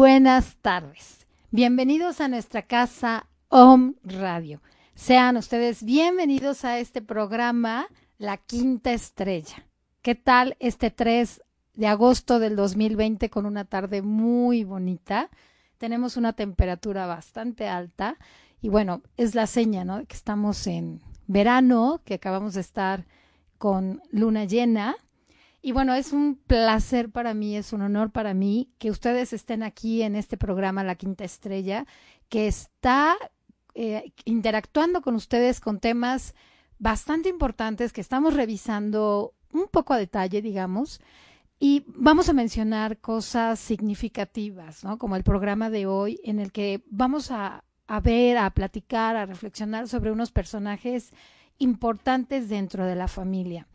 Buenas 0.00 0.56
tardes. 0.62 1.26
Bienvenidos 1.50 2.22
a 2.22 2.28
nuestra 2.28 2.62
casa 2.62 3.26
Om 3.50 3.96
Radio. 4.02 4.62
Sean 4.94 5.36
ustedes 5.36 5.82
bienvenidos 5.82 6.64
a 6.64 6.78
este 6.78 7.02
programa 7.02 7.86
La 8.16 8.38
Quinta 8.38 8.94
Estrella. 8.94 9.66
¿Qué 10.00 10.14
tal 10.14 10.56
este 10.58 10.90
3 10.90 11.42
de 11.74 11.86
agosto 11.86 12.38
del 12.38 12.56
2020 12.56 13.28
con 13.28 13.44
una 13.44 13.66
tarde 13.66 14.00
muy 14.00 14.64
bonita? 14.64 15.28
Tenemos 15.76 16.16
una 16.16 16.32
temperatura 16.32 17.06
bastante 17.06 17.68
alta 17.68 18.16
y 18.62 18.70
bueno, 18.70 19.02
es 19.18 19.34
la 19.34 19.46
seña, 19.46 19.84
¿no? 19.84 20.06
Que 20.06 20.16
estamos 20.16 20.66
en 20.66 21.02
verano, 21.26 22.00
que 22.06 22.14
acabamos 22.14 22.54
de 22.54 22.62
estar 22.62 23.04
con 23.58 24.00
luna 24.10 24.46
llena 24.46 24.96
y 25.62 25.72
bueno, 25.72 25.94
es 25.94 26.12
un 26.12 26.36
placer 26.36 27.10
para 27.10 27.34
mí, 27.34 27.56
es 27.56 27.72
un 27.72 27.82
honor 27.82 28.10
para 28.10 28.32
mí 28.32 28.70
que 28.78 28.90
ustedes 28.90 29.32
estén 29.32 29.62
aquí 29.62 30.02
en 30.02 30.16
este 30.16 30.36
programa 30.36 30.84
La 30.84 30.94
Quinta 30.94 31.24
Estrella, 31.24 31.86
que 32.28 32.46
está 32.48 33.16
eh, 33.74 34.12
interactuando 34.24 35.02
con 35.02 35.14
ustedes 35.14 35.60
con 35.60 35.78
temas 35.78 36.34
bastante 36.78 37.28
importantes 37.28 37.92
que 37.92 38.00
estamos 38.00 38.34
revisando 38.34 39.34
un 39.52 39.68
poco 39.68 39.92
a 39.92 39.98
detalle, 39.98 40.40
digamos. 40.40 41.00
Y 41.58 41.84
vamos 41.88 42.30
a 42.30 42.32
mencionar 42.32 42.96
cosas 42.98 43.60
significativas, 43.60 44.82
¿no? 44.82 44.96
Como 44.96 45.16
el 45.16 45.24
programa 45.24 45.68
de 45.68 45.84
hoy, 45.84 46.18
en 46.24 46.40
el 46.40 46.52
que 46.52 46.82
vamos 46.88 47.30
a, 47.30 47.64
a 47.86 48.00
ver, 48.00 48.38
a 48.38 48.48
platicar, 48.48 49.14
a 49.16 49.26
reflexionar 49.26 49.88
sobre 49.88 50.10
unos 50.10 50.32
personajes 50.32 51.10
importantes 51.58 52.48
dentro 52.48 52.86
de 52.86 52.96
la 52.96 53.08
familia. 53.08 53.66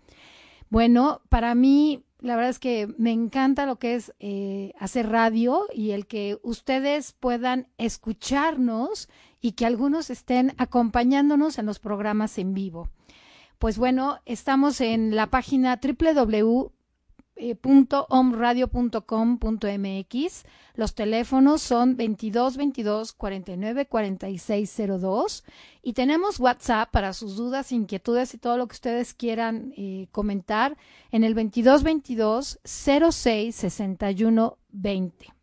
Bueno, 0.75 1.21
para 1.29 1.55
mí, 1.55 2.03
la 2.19 2.35
verdad 2.35 2.49
es 2.49 2.59
que 2.59 2.93
me 2.97 3.13
encanta 3.13 3.65
lo 3.65 3.79
que 3.79 3.95
es 3.95 4.13
eh, 4.19 4.73
hacer 4.77 5.07
radio 5.09 5.67
y 5.73 5.91
el 5.91 6.05
que 6.05 6.37
ustedes 6.43 7.13
puedan 7.13 7.69
escucharnos 7.77 9.07
y 9.39 9.53
que 9.53 9.65
algunos 9.65 10.09
estén 10.09 10.53
acompañándonos 10.57 11.59
en 11.59 11.65
los 11.65 11.79
programas 11.79 12.37
en 12.39 12.53
vivo. 12.53 12.89
Pues 13.57 13.77
bueno, 13.77 14.19
estamos 14.25 14.81
en 14.81 15.15
la 15.15 15.27
página 15.27 15.79
www 15.81 16.73
eh, 17.35 17.55
.omradio.com.mx. 18.09 20.43
Los 20.75 20.95
teléfonos 20.95 21.61
son 21.61 21.97
22 21.97 22.57
22 22.57 23.13
49 23.13 23.87
46 23.87 24.81
02 24.99 25.43
y 25.81 25.93
tenemos 25.93 26.39
WhatsApp 26.39 26.91
para 26.91 27.13
sus 27.13 27.35
dudas, 27.35 27.71
inquietudes 27.71 28.33
y 28.33 28.37
todo 28.37 28.57
lo 28.57 28.67
que 28.67 28.75
ustedes 28.75 29.13
quieran 29.13 29.73
eh, 29.77 30.07
comentar 30.11 30.77
en 31.11 31.23
el 31.23 31.33
22 31.33 31.83
22 31.83 32.59
06 32.63 33.55
61 33.55 34.57
20. 34.69 35.33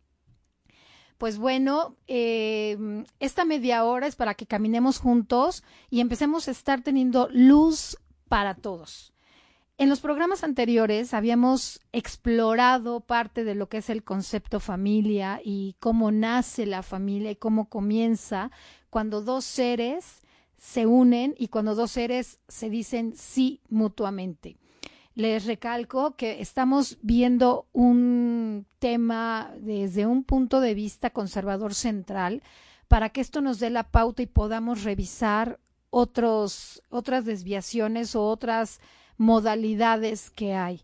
Pues 1.17 1.37
bueno, 1.37 1.95
eh, 2.07 3.05
esta 3.19 3.45
media 3.45 3.85
hora 3.85 4.07
es 4.07 4.15
para 4.15 4.33
que 4.33 4.45
caminemos 4.45 4.99
juntos 4.99 5.63
y 5.89 6.01
empecemos 6.01 6.47
a 6.47 6.51
estar 6.51 6.81
teniendo 6.81 7.29
luz 7.31 7.97
para 8.27 8.55
todos. 8.55 9.12
En 9.79 9.89
los 9.89 10.01
programas 10.01 10.43
anteriores 10.43 11.15
habíamos 11.15 11.81
explorado 11.91 12.99
parte 12.99 13.43
de 13.43 13.55
lo 13.55 13.69
que 13.69 13.77
es 13.77 13.89
el 13.89 14.03
concepto 14.03 14.59
familia 14.59 15.41
y 15.43 15.75
cómo 15.79 16.11
nace 16.11 16.67
la 16.67 16.83
familia 16.83 17.31
y 17.31 17.35
cómo 17.35 17.69
comienza 17.69 18.51
cuando 18.91 19.21
dos 19.21 19.45
seres 19.45 20.21
se 20.57 20.85
unen 20.85 21.33
y 21.39 21.47
cuando 21.47 21.73
dos 21.73 21.91
seres 21.91 22.39
se 22.47 22.69
dicen 22.69 23.13
sí 23.15 23.61
mutuamente. 23.69 24.57
Les 25.15 25.45
recalco 25.45 26.15
que 26.15 26.39
estamos 26.39 26.99
viendo 27.01 27.67
un 27.73 28.67
tema 28.77 29.53
desde 29.59 30.05
un 30.05 30.23
punto 30.23 30.59
de 30.59 30.75
vista 30.75 31.09
conservador 31.09 31.73
central 31.73 32.43
para 32.87 33.09
que 33.09 33.21
esto 33.21 33.41
nos 33.41 33.59
dé 33.59 33.71
la 33.71 33.89
pauta 33.91 34.21
y 34.21 34.27
podamos 34.27 34.83
revisar 34.83 35.59
otros, 35.89 36.83
otras 36.89 37.25
desviaciones 37.25 38.15
o 38.15 38.23
otras 38.27 38.79
modalidades 39.17 40.29
que 40.29 40.53
hay. 40.53 40.81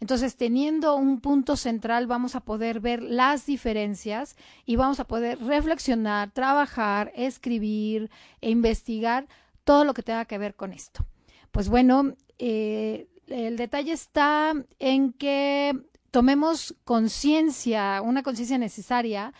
Entonces, 0.00 0.36
teniendo 0.36 0.96
un 0.96 1.20
punto 1.20 1.56
central, 1.56 2.06
vamos 2.06 2.34
a 2.34 2.40
poder 2.40 2.80
ver 2.80 3.02
las 3.02 3.46
diferencias 3.46 4.36
y 4.64 4.76
vamos 4.76 5.00
a 5.00 5.06
poder 5.06 5.38
reflexionar, 5.38 6.30
trabajar, 6.30 7.10
escribir 7.14 8.10
e 8.40 8.50
investigar 8.50 9.26
todo 9.64 9.84
lo 9.84 9.94
que 9.94 10.02
tenga 10.02 10.26
que 10.26 10.38
ver 10.38 10.54
con 10.54 10.72
esto. 10.72 11.06
Pues 11.50 11.68
bueno, 11.68 12.14
eh, 12.38 13.08
el 13.28 13.56
detalle 13.56 13.92
está 13.92 14.54
en 14.78 15.12
que 15.12 15.72
tomemos 16.10 16.74
conciencia, 16.84 18.00
una 18.02 18.22
conciencia 18.22 18.58
necesaria 18.58 19.32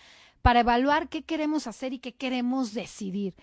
para 0.42 0.60
evaluar 0.60 1.08
qué 1.08 1.22
queremos 1.22 1.66
hacer 1.66 1.92
y 1.92 1.98
qué 1.98 2.14
queremos 2.14 2.72
decidir. 2.74 3.34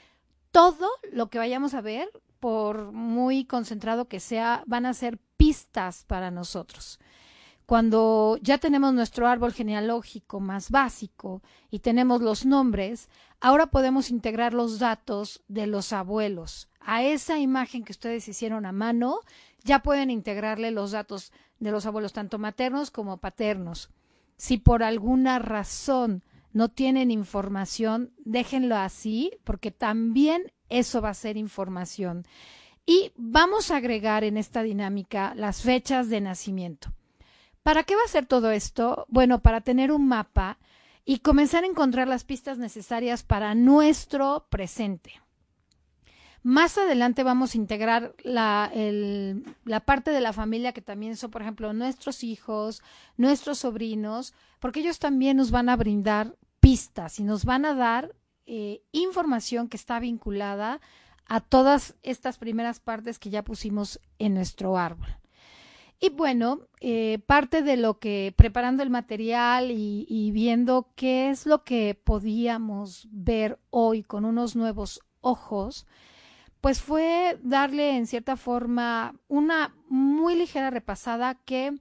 Todo 0.52 0.90
lo 1.12 1.30
que 1.30 1.38
vayamos 1.38 1.74
a 1.74 1.82
ver, 1.82 2.10
por 2.44 2.92
muy 2.92 3.46
concentrado 3.46 4.10
que 4.10 4.20
sea, 4.20 4.66
van 4.68 4.86
a 4.86 4.94
ser 4.94 5.18
pistas 5.38 6.04
para 6.04 6.30
nosotros. 6.30 7.00
Cuando 7.66 8.38
ya 8.42 8.58
tenemos 8.58 8.94
nuestro 8.94 9.30
árbol 9.30 9.54
genealógico 9.54 10.42
más 10.42 10.70
básico 10.70 11.42
y 11.72 11.80
tenemos 11.80 12.22
los 12.22 12.46
nombres, 12.46 13.08
ahora 13.40 13.68
podemos 13.68 14.10
integrar 14.10 14.54
los 14.54 14.78
datos 14.78 15.42
de 15.48 15.68
los 15.68 15.94
abuelos. 15.94 16.68
A 16.82 17.02
esa 17.02 17.40
imagen 17.40 17.86
que 17.86 17.94
ustedes 17.94 18.28
hicieron 18.28 18.66
a 18.66 18.74
mano, 18.74 19.22
ya 19.64 19.82
pueden 19.82 20.10
integrarle 20.10 20.72
los 20.72 20.92
datos 20.92 21.32
de 21.62 21.72
los 21.72 21.86
abuelos, 21.86 22.12
tanto 22.12 22.40
maternos 22.40 22.92
como 22.92 23.22
paternos. 23.22 23.90
Si 24.36 24.58
por 24.58 24.84
alguna 24.84 25.40
razón 25.40 26.26
no 26.52 26.68
tienen 26.68 27.10
información, 27.10 28.12
déjenlo 28.26 28.76
así, 28.76 29.32
porque 29.46 29.72
también 29.72 30.52
eso 30.80 31.02
va 31.02 31.10
a 31.10 31.14
ser 31.14 31.38
información. 31.38 32.26
Y 32.86 33.12
vamos 33.16 33.72
a 33.72 33.78
agregar 33.78 34.24
en 34.24 34.38
esta 34.38 34.62
dinámica 34.64 35.34
las 35.36 35.62
fechas 35.62 36.10
de 36.10 36.22
nacimiento. 36.22 36.92
¿Para 37.64 37.84
qué 37.84 37.96
va 37.96 38.02
a 38.06 38.10
ser 38.10 38.26
todo 38.26 38.52
esto? 38.52 39.06
Bueno, 39.08 39.42
para 39.42 39.62
tener 39.62 39.92
un 39.92 40.08
mapa 40.08 40.58
y 41.06 41.20
comenzar 41.20 41.64
a 41.64 41.68
encontrar 41.68 42.08
las 42.08 42.26
pistas 42.26 42.58
necesarias 42.58 43.24
para 43.24 43.56
nuestro 43.56 44.48
presente. 44.50 45.22
Más 46.44 46.78
adelante 46.78 47.24
vamos 47.24 47.54
a 47.54 47.58
integrar 47.58 48.14
la, 48.22 48.70
la, 49.64 49.80
parte 49.80 50.12
de 50.12 50.20
la 50.20 50.34
familia 50.34 50.74
que 50.74 50.82
también 50.82 51.16
son, 51.16 51.32
por 51.32 51.42
ejemplo, 51.42 51.72
nuestros 51.72 52.22
hijos, 52.22 52.84
nuestros 53.16 53.60
sobrinos, 53.60 54.34
porque 54.60 54.82
ellos 54.82 55.00
también 55.00 55.38
nos 55.38 55.52
van 55.52 55.70
a 55.70 55.78
brindar 55.78 56.36
pistas 56.60 57.20
y 57.20 57.24
nos 57.24 57.46
van 57.46 57.64
a 57.64 57.76
dar 57.76 58.14
eh, 58.46 58.82
información 58.92 59.70
que 59.70 59.78
está 59.78 60.00
vinculada 60.00 60.82
a 61.26 61.40
todas 61.40 61.96
estas 62.04 62.38
primeras 62.38 62.80
partes 62.80 63.20
que 63.20 63.30
ya 63.30 63.44
pusimos 63.44 64.00
en 64.20 64.34
nuestro 64.34 64.78
árbol. 64.78 65.08
Y 66.00 66.10
bueno, 66.10 66.68
eh, 66.82 67.20
parte 67.28 67.62
de 67.62 67.78
lo 67.78 67.98
que 67.98 68.34
preparando 68.36 68.84
el 68.84 68.90
material 68.90 69.72
y, 69.72 70.32
viendo 70.34 70.92
qué 70.98 71.30
es 71.30 71.46
lo 71.46 71.64
que 71.64 71.98
podíamos 72.04 73.08
ver 73.10 73.58
hoy 73.70 74.04
con 74.04 74.26
unos 74.26 74.58
nuevos 74.58 75.00
ojos, 75.22 75.88
pues 76.60 76.82
fue 76.82 77.40
darle 77.42 77.96
en 77.96 78.06
cierta 78.06 78.36
forma 78.36 79.16
una 79.30 79.74
muy 79.88 80.36
ligera 80.36 80.72
repasada 80.72 81.36
que 81.36 81.72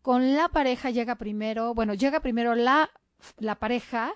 con 0.00 0.36
la 0.36 0.48
pareja 0.48 0.90
llega 0.90 1.16
primero, 1.16 1.74
bueno, 1.74 1.94
llega 1.94 2.20
primero 2.20 2.54
la, 2.54 2.88
la 3.38 3.56
pareja 3.56 4.12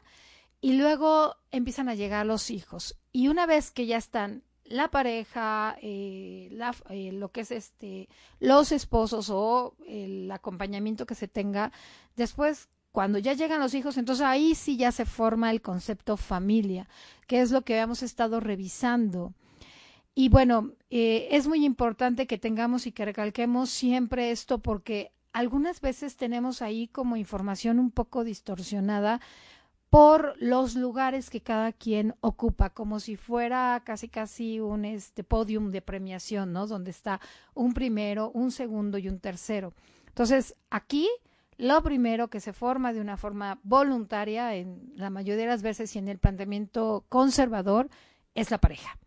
y 0.61 0.75
luego 0.75 1.37
empiezan 1.51 1.89
a 1.89 1.95
llegar 1.95 2.27
los 2.27 2.51
hijos. 2.51 2.97
Y 3.13 3.29
una 3.29 3.47
vez 3.47 3.71
que 3.71 3.87
ya 3.87 3.97
están 3.97 4.43
la 4.65 4.89
pareja, 4.89 5.77
eh, 5.81 6.51
eh, 6.91 7.13
lo 7.13 7.31
que 7.31 7.41
es 7.43 7.51
este, 7.51 8.09
los 8.41 8.73
esposos 8.73 9.31
o 9.31 9.77
el 9.87 10.31
acompañamiento 10.31 11.07
que 11.07 11.15
se 11.15 11.29
tenga. 11.29 11.73
Después, 12.17 12.69
cuando 12.93 13.19
ya 13.19 13.35
llegan 13.35 13.61
los 13.61 13.75
hijos, 13.75 13.97
entonces 13.97 14.25
ahí 14.25 14.55
sí 14.55 14.77
ya 14.77 14.93
se 14.93 15.05
forma 15.05 15.51
el 15.51 15.63
concepto 15.63 16.17
familia, 16.17 16.89
que 17.27 17.41
es 17.41 17.51
lo 17.51 17.63
que 17.63 17.75
habíamos 17.75 18.03
estado 18.03 18.41
revisando. 18.41 19.35
Y 20.15 20.31
bueno, 20.31 20.73
eh, 20.91 21.29
es 21.31 21.47
muy 21.47 21.65
importante 21.65 22.27
que 22.27 22.39
tengamos 22.39 22.87
y 22.87 22.93
que 22.93 23.05
recalquemos 23.05 23.69
siempre 23.69 24.31
esto 24.31 24.59
porque 24.59 25.13
algunas 25.35 25.83
veces 25.83 26.17
tenemos 26.17 26.63
ahí 26.63 26.89
como 26.89 27.19
información 27.19 27.79
un 27.79 27.91
poco 27.91 28.25
distorsionada 28.25 29.21
por 29.97 30.35
los 30.43 30.75
lugares 30.75 31.31
que 31.31 31.41
cada 31.41 31.73
quien 31.73 32.15
ocupa, 32.21 32.69
como 32.69 33.01
si 33.01 33.17
fuera 33.17 33.81
casi 33.83 34.11
casi 34.11 34.61
un 34.61 34.85
este 34.85 35.25
podium 35.25 35.71
de 35.71 35.81
premiación, 35.81 36.53
¿no? 36.53 36.67
Donde 36.67 36.91
está 36.91 37.19
un 37.55 37.73
primero, 37.73 38.31
un 38.35 38.51
segundo 38.51 38.99
y 38.99 39.09
un 39.09 39.21
tercero. 39.21 39.73
Entonces, 40.09 40.55
aquí 40.69 41.09
lo 41.57 41.83
primero 41.83 42.29
que 42.29 42.41
se 42.41 42.53
forma 42.53 42.93
de 42.93 43.01
una 43.01 43.17
forma 43.17 43.59
voluntaria 43.63 44.55
en 44.55 44.93
la 44.97 45.09
mayoría 45.09 45.45
de 45.45 45.51
las 45.51 45.63
veces 45.63 45.97
y 45.97 45.99
en 45.99 46.09
el 46.09 46.19
planteamiento 46.19 47.07
conservador 47.09 47.89
es 48.35 48.51
la 48.51 48.59
pareja. 48.59 48.99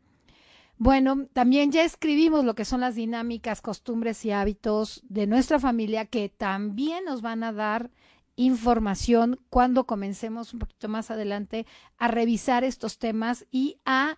Bueno, 0.79 1.27
también 1.33 1.71
ya 1.71 1.83
escribimos 1.83 2.45
lo 2.45 2.55
que 2.55 2.65
son 2.65 2.81
las 2.81 2.95
dinámicas, 2.95 3.61
costumbres 3.61 4.25
y 4.25 4.31
hábitos 4.31 5.03
de 5.07 5.27
nuestra 5.27 5.59
familia 5.59 6.05
que 6.05 6.29
también 6.29 7.05
nos 7.05 7.21
van 7.21 7.43
a 7.43 7.53
dar 7.53 7.91
información 8.39 9.37
cuando 9.49 9.85
comencemos 9.85 10.53
un 10.53 10.59
poquito 10.59 10.87
más 10.87 11.11
adelante 11.11 11.65
a 11.97 12.07
revisar 12.07 12.63
estos 12.63 12.97
temas 12.97 13.45
y 13.51 13.79
a 13.85 14.17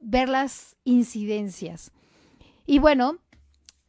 ver 0.00 0.28
las 0.28 0.76
incidencias. 0.82 1.92
Y 2.66 2.80
bueno, 2.80 3.18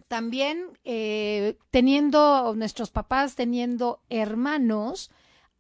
también 0.08 0.68
eh, 0.84 1.58
teniendo 1.72 2.54
nuestros 2.56 2.92
papás, 2.92 3.34
teniendo 3.36 4.02
hermanos, 4.10 5.10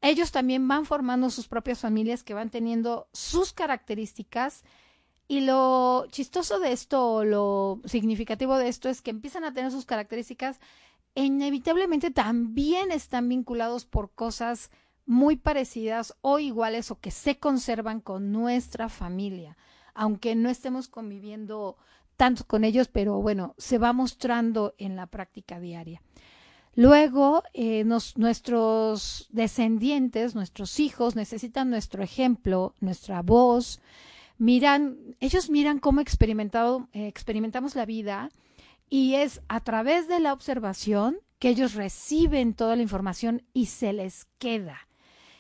ellos 0.02 0.32
también 0.32 0.68
van 0.68 0.86
formando 0.86 1.32
sus 1.32 1.48
propias 1.48 1.80
familias 1.80 2.24
que 2.24 2.36
van 2.36 2.52
teniendo 2.52 3.08
sus 3.14 3.54
características. 3.54 4.64
Y 5.28 5.42
lo 5.42 6.06
chistoso 6.12 6.60
de 6.60 6.74
esto, 6.74 7.24
lo 7.24 7.80
significativo 7.86 8.58
de 8.58 8.68
esto 8.68 8.88
es 8.88 9.02
que 9.02 9.10
empiezan 9.10 9.46
a 9.46 9.54
tener 9.54 9.72
sus 9.72 9.86
características 9.86 10.60
inevitablemente 11.16 12.12
también 12.12 12.92
están 12.92 13.28
vinculados 13.30 13.86
por 13.86 14.12
cosas 14.12 14.72
muy 15.06 15.36
parecidas 15.36 16.16
o 16.22 16.40
iguales 16.40 16.92
o 16.92 17.00
que 17.00 17.12
se 17.12 17.38
conservan 17.38 18.00
con 18.00 18.32
nuestra 18.32 18.90
familia, 18.90 19.58
aunque 19.94 20.36
no 20.36 20.50
estemos 20.50 20.88
conviviendo 20.88 21.78
tanto 22.16 22.46
con 22.46 22.64
ellos, 22.64 22.88
pero 22.88 23.22
bueno, 23.22 23.56
se 23.58 23.78
va 23.78 23.94
mostrando 23.94 24.76
en 24.78 24.96
la 24.96 25.08
práctica 25.08 25.60
diaria. 25.60 26.02
Luego, 26.76 27.44
eh, 27.54 27.84
nuestros 27.84 29.28
descendientes, 29.32 30.36
nuestros 30.36 30.80
hijos, 30.80 31.16
necesitan 31.16 31.70
nuestro 31.70 32.04
ejemplo, 32.04 32.76
nuestra 32.80 33.22
voz. 33.22 33.82
Miran, 34.38 34.98
ellos 35.20 35.50
miran 35.50 35.80
cómo 35.80 36.00
experimentado, 36.00 36.88
eh, 36.94 37.08
experimentamos 37.08 37.76
la 37.76 37.86
vida 37.86 38.30
y 38.92 39.16
es 39.16 39.42
a 39.48 39.62
través 39.62 40.10
de 40.10 40.20
la 40.20 40.34
observación 40.34 41.18
que 41.40 41.50
ellos 41.50 41.74
reciben 41.74 42.54
toda 42.54 42.76
la 42.76 42.82
información 42.84 43.42
y 43.54 43.68
se 43.68 43.94
les 43.94 44.26
queda. 44.38 44.88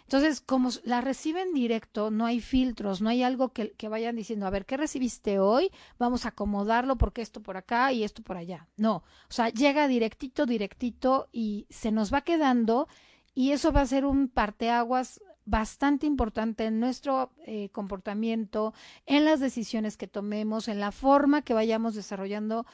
Entonces, 0.03 0.41
como 0.41 0.69
la 0.83 1.01
reciben 1.01 1.53
directo, 1.53 2.11
no 2.11 2.25
hay 2.25 2.39
filtros, 2.39 3.01
no 3.01 3.09
hay 3.09 3.23
algo 3.23 3.49
que, 3.49 3.73
que, 3.73 3.89
vayan 3.89 4.15
diciendo, 4.15 4.47
a 4.47 4.49
ver, 4.49 4.65
¿qué 4.65 4.77
recibiste 4.77 5.39
hoy? 5.39 5.69
Vamos 5.99 6.25
a 6.25 6.29
acomodarlo 6.29 6.97
porque 6.97 7.21
esto 7.21 7.43
por 7.43 7.57
acá 7.57 7.91
y 7.91 8.03
esto 8.03 8.23
por 8.23 8.37
allá. 8.37 8.67
No, 8.77 8.95
o 8.95 9.31
sea, 9.33 9.49
llega 9.49 9.87
directito, 9.87 10.45
directito 10.45 11.27
y 11.31 11.67
se 11.69 11.91
nos 11.91 12.11
va 12.11 12.21
quedando 12.21 12.87
y 13.35 13.51
eso 13.51 13.71
va 13.71 13.81
a 13.81 13.85
ser 13.85 14.05
un 14.05 14.29
parteaguas 14.29 15.21
bastante 15.45 16.05
importante 16.05 16.65
en 16.65 16.79
nuestro 16.79 17.31
eh, 17.45 17.69
comportamiento, 17.69 18.73
en 19.05 19.25
las 19.25 19.39
decisiones 19.39 19.97
que 19.97 20.07
tomemos, 20.07 20.67
en 20.67 20.79
la 20.79 20.91
forma 20.91 21.41
que 21.41 21.53
vayamos 21.53 21.95
desarrollando 21.95 22.65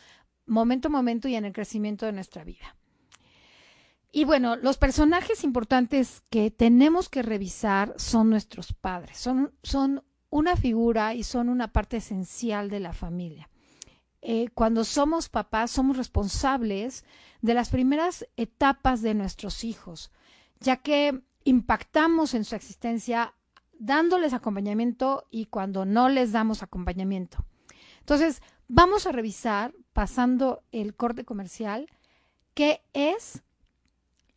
momento 0.48 0.88
a 0.88 0.92
momento 0.92 1.28
y 1.28 1.36
en 1.36 1.46
el 1.46 1.54
crecimiento 1.54 2.06
de 2.06 2.14
nuestra 2.14 2.44
vida. 2.44 2.76
Y 4.12 4.24
bueno, 4.24 4.56
los 4.56 4.78
personajes 4.78 5.44
importantes 5.44 6.24
que 6.30 6.50
tenemos 6.50 7.10
que 7.10 7.22
revisar 7.22 7.94
son 7.98 8.30
nuestros 8.30 8.74
padres, 8.74 9.18
son, 9.18 9.54
son 9.62 10.04
una 10.30 10.56
figura 10.56 11.14
y 11.14 11.24
son 11.24 11.50
una 11.50 11.72
parte 11.72 11.98
esencial 11.98 12.70
de 12.70 12.80
la 12.80 12.94
familia. 12.94 13.50
Eh, 14.22 14.50
cuando 14.54 14.84
somos 14.84 15.30
papás, 15.30 15.72
somos 15.72 15.98
responsables 15.98 17.06
de 17.42 17.54
las 17.54 17.70
primeras 17.70 18.28
etapas 18.36 19.02
de 19.02 19.14
nuestros 19.14 19.64
hijos, 19.64 20.12
ya 20.60 20.78
que 20.78 21.22
impactamos 21.44 22.34
en 22.34 22.44
su 22.44 22.56
existencia 22.56 23.34
dándoles 23.80 24.34
acompañamiento 24.34 25.28
y 25.30 25.46
cuando 25.46 25.86
no 25.86 26.10
les 26.10 26.32
damos 26.32 26.64
acompañamiento. 26.64 27.46
Entonces, 28.00 28.42
vamos 28.68 29.08
a 29.08 29.12
revisar 29.12 29.74
pasando 29.94 30.64
el 30.72 30.96
corte 30.96 31.26
comercial, 31.26 31.90
qué 32.54 32.82
es 32.94 33.44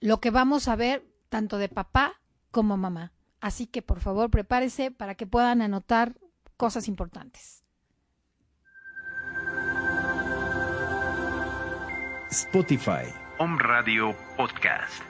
lo 0.00 0.20
que 0.20 0.30
vamos 0.30 0.68
a 0.68 0.76
ver 0.76 1.04
tanto 1.28 1.58
de 1.58 1.68
papá 1.68 2.20
como 2.50 2.76
mamá. 2.76 3.12
Así 3.40 3.66
que 3.66 3.82
por 3.82 4.00
favor 4.00 4.30
prepárese 4.30 4.90
para 4.90 5.14
que 5.14 5.26
puedan 5.26 5.62
anotar 5.62 6.14
cosas 6.56 6.88
importantes. 6.88 7.64
Spotify. 12.30 13.12
Home 13.38 13.58
Radio 13.58 14.14
Podcast. 14.36 15.09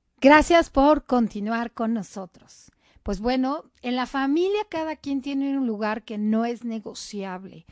Gracias 0.23 0.69
por 0.69 1.07
continuar 1.07 1.71
con 1.71 1.95
nosotros. 1.95 2.71
Pues 3.01 3.19
bueno, 3.19 3.63
en 3.81 3.95
la 3.95 4.05
familia 4.05 4.61
cada 4.69 4.95
quien 4.95 5.23
tiene 5.23 5.57
un 5.57 5.65
lugar 5.65 6.03
que 6.03 6.19
no 6.19 6.45
es 6.45 6.63
negociable. 6.63 7.65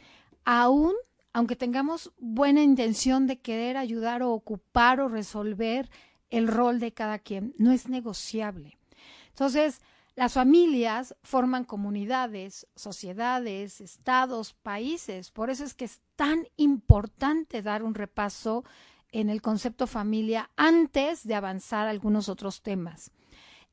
Aún, 0.46 0.96
aunque 1.32 1.56
tengamos 1.56 2.12
buena 2.18 2.64
intención 2.64 3.28
de 3.28 3.38
querer 3.38 3.78
ayudar 3.78 4.24
o 4.24 4.32
ocupar 4.32 5.00
o 5.00 5.10
resolver 5.10 5.92
el 6.32 6.48
rol 6.48 6.80
de 6.80 6.92
cada 6.92 7.20
quien, 7.20 7.54
no 7.60 7.72
es 7.72 7.88
negociable. 7.88 8.80
Entonces, 9.28 9.80
las 10.16 10.34
familias 10.34 11.16
forman 11.22 11.66
comunidades, 11.66 12.66
sociedades, 12.76 13.80
estados, 13.80 14.54
países. 14.54 15.30
Por 15.30 15.52
eso 15.52 15.64
es 15.64 15.76
que 15.76 15.86
es 15.86 16.02
tan 16.16 16.48
importante 16.58 17.62
dar 17.62 17.84
un 17.84 17.94
repaso 17.94 18.64
en 19.12 19.30
el 19.30 19.42
concepto 19.42 19.88
familia 19.88 20.50
antes 20.56 21.26
de 21.28 21.36
avanzar 21.36 21.88
a 21.88 21.92
algunos 21.92 22.30
otros 22.30 22.62
temas. 22.62 23.12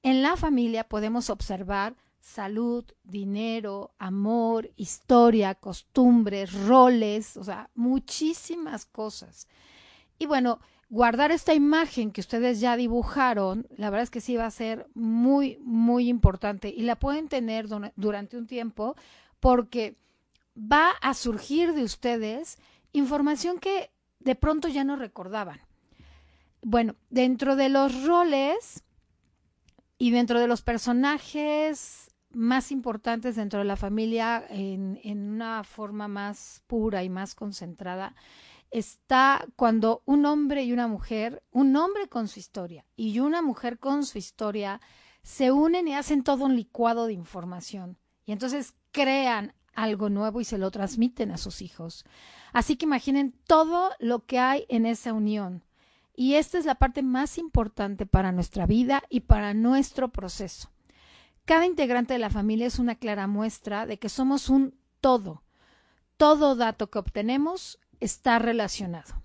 En 0.03 0.23
la 0.23 0.37
familia 0.37 0.89
podemos 0.89 1.31
observar 1.31 1.97
salud, 2.21 2.85
dinero, 3.05 3.95
amor, 3.99 4.71
historia, 4.77 5.55
costumbres, 5.55 6.53
roles, 6.67 7.37
o 7.37 7.45
sea, 7.45 7.71
muchísimas 7.75 8.85
cosas. 8.85 9.47
Y 10.19 10.27
bueno, 10.27 10.61
guardar 10.89 11.31
esta 11.31 11.55
imagen 11.55 12.11
que 12.11 12.21
ustedes 12.21 12.61
ya 12.61 12.77
dibujaron, 12.77 13.67
la 13.77 13.91
verdad 13.91 14.05
es 14.05 14.11
que 14.11 14.21
sí 14.21 14.37
va 14.37 14.47
a 14.47 14.51
ser 14.51 14.89
muy, 14.95 15.59
muy 15.63 16.09
importante 16.09 16.69
y 16.69 16.83
la 16.83 16.97
pueden 16.97 17.29
tener 17.29 17.67
durante 17.97 18.37
un 18.37 18.47
tiempo 18.47 18.97
porque 19.41 19.97
va 20.57 20.91
a 21.03 21.15
surgir 21.15 21.75
de 21.75 21.85
ustedes 21.85 22.59
información 22.93 23.59
que 23.59 23.91
de 24.27 24.35
pronto 24.35 24.67
ya 24.67 24.83
no 24.83 24.97
recordaban. 24.97 25.61
Bueno, 26.61 26.97
dentro 27.11 27.55
de 27.55 27.69
los 27.69 28.05
roles 28.05 28.83
y 29.99 30.11
dentro 30.11 30.41
de 30.41 30.49
los 30.49 30.63
personajes 30.63 32.11
más 32.31 32.73
importantes 32.73 33.37
dentro 33.37 33.61
de 33.61 33.65
la 33.65 33.77
familia 33.77 34.45
en, 34.51 34.99
en, 35.05 35.31
una 35.31 35.63
forma 35.63 36.09
más 36.09 36.61
pura 36.67 37.05
y 37.05 37.09
más 37.09 37.37
concentrada, 37.37 38.17
está 38.73 39.47
cuando 39.55 40.03
un 40.07 40.27
hombre 40.27 40.65
y 40.65 40.73
una 40.73 40.89
mujer, 40.89 41.45
un 41.53 41.77
hombre 41.77 42.09
con 42.09 42.27
su 42.27 42.41
historia 42.41 42.85
y 42.97 43.21
una 43.21 43.43
mujer 43.43 43.79
con 43.79 44.05
su 44.05 44.19
historia, 44.19 44.81
se 45.23 45.53
unen 45.53 45.87
y 45.87 45.95
hacen 45.95 46.25
todo 46.25 46.45
un 46.45 46.57
licuado 46.57 47.07
de 47.07 47.13
información. 47.13 47.97
Y 48.27 48.33
entonces 48.33 48.75
crean 48.91 49.55
algo 49.77 50.09
nuevo 50.09 50.41
y 50.41 50.45
se 50.45 50.59
lo 50.59 50.71
transmiten 50.71 51.31
a 51.31 51.39
sus 51.39 51.63
hijos. 51.63 52.05
Así 52.53 52.77
que 52.77 52.87
imaginen 52.87 53.35
todo 53.47 53.91
lo 54.01 54.27
que 54.27 54.39
hay 54.39 54.67
en 54.69 54.87
esa 54.87 55.13
unión. 55.13 55.63
Y 56.17 56.35
esta 56.35 56.59
es 56.59 56.65
la 56.65 56.77
parte 56.77 57.03
más 57.03 57.39
importante 57.39 58.07
para 58.07 58.33
nuestra 58.33 58.67
vida 58.67 59.03
y 59.11 59.21
para 59.21 59.55
nuestro 59.55 60.09
proceso. 60.09 60.71
Cada 61.45 61.67
integrante 61.67 62.15
de 62.15 62.19
la 62.19 62.31
familia 62.31 62.67
es 62.67 62.79
una 62.79 62.97
clara 62.97 63.27
muestra 63.27 63.87
de 63.87 63.99
que 63.99 64.09
somos 64.09 64.49
un 64.49 64.75
todo. 65.01 65.43
Todo 66.17 66.57
dato 66.57 66.91
que 66.91 66.99
obtenemos 66.99 67.79
está 68.01 68.39
relacionado. 68.39 69.23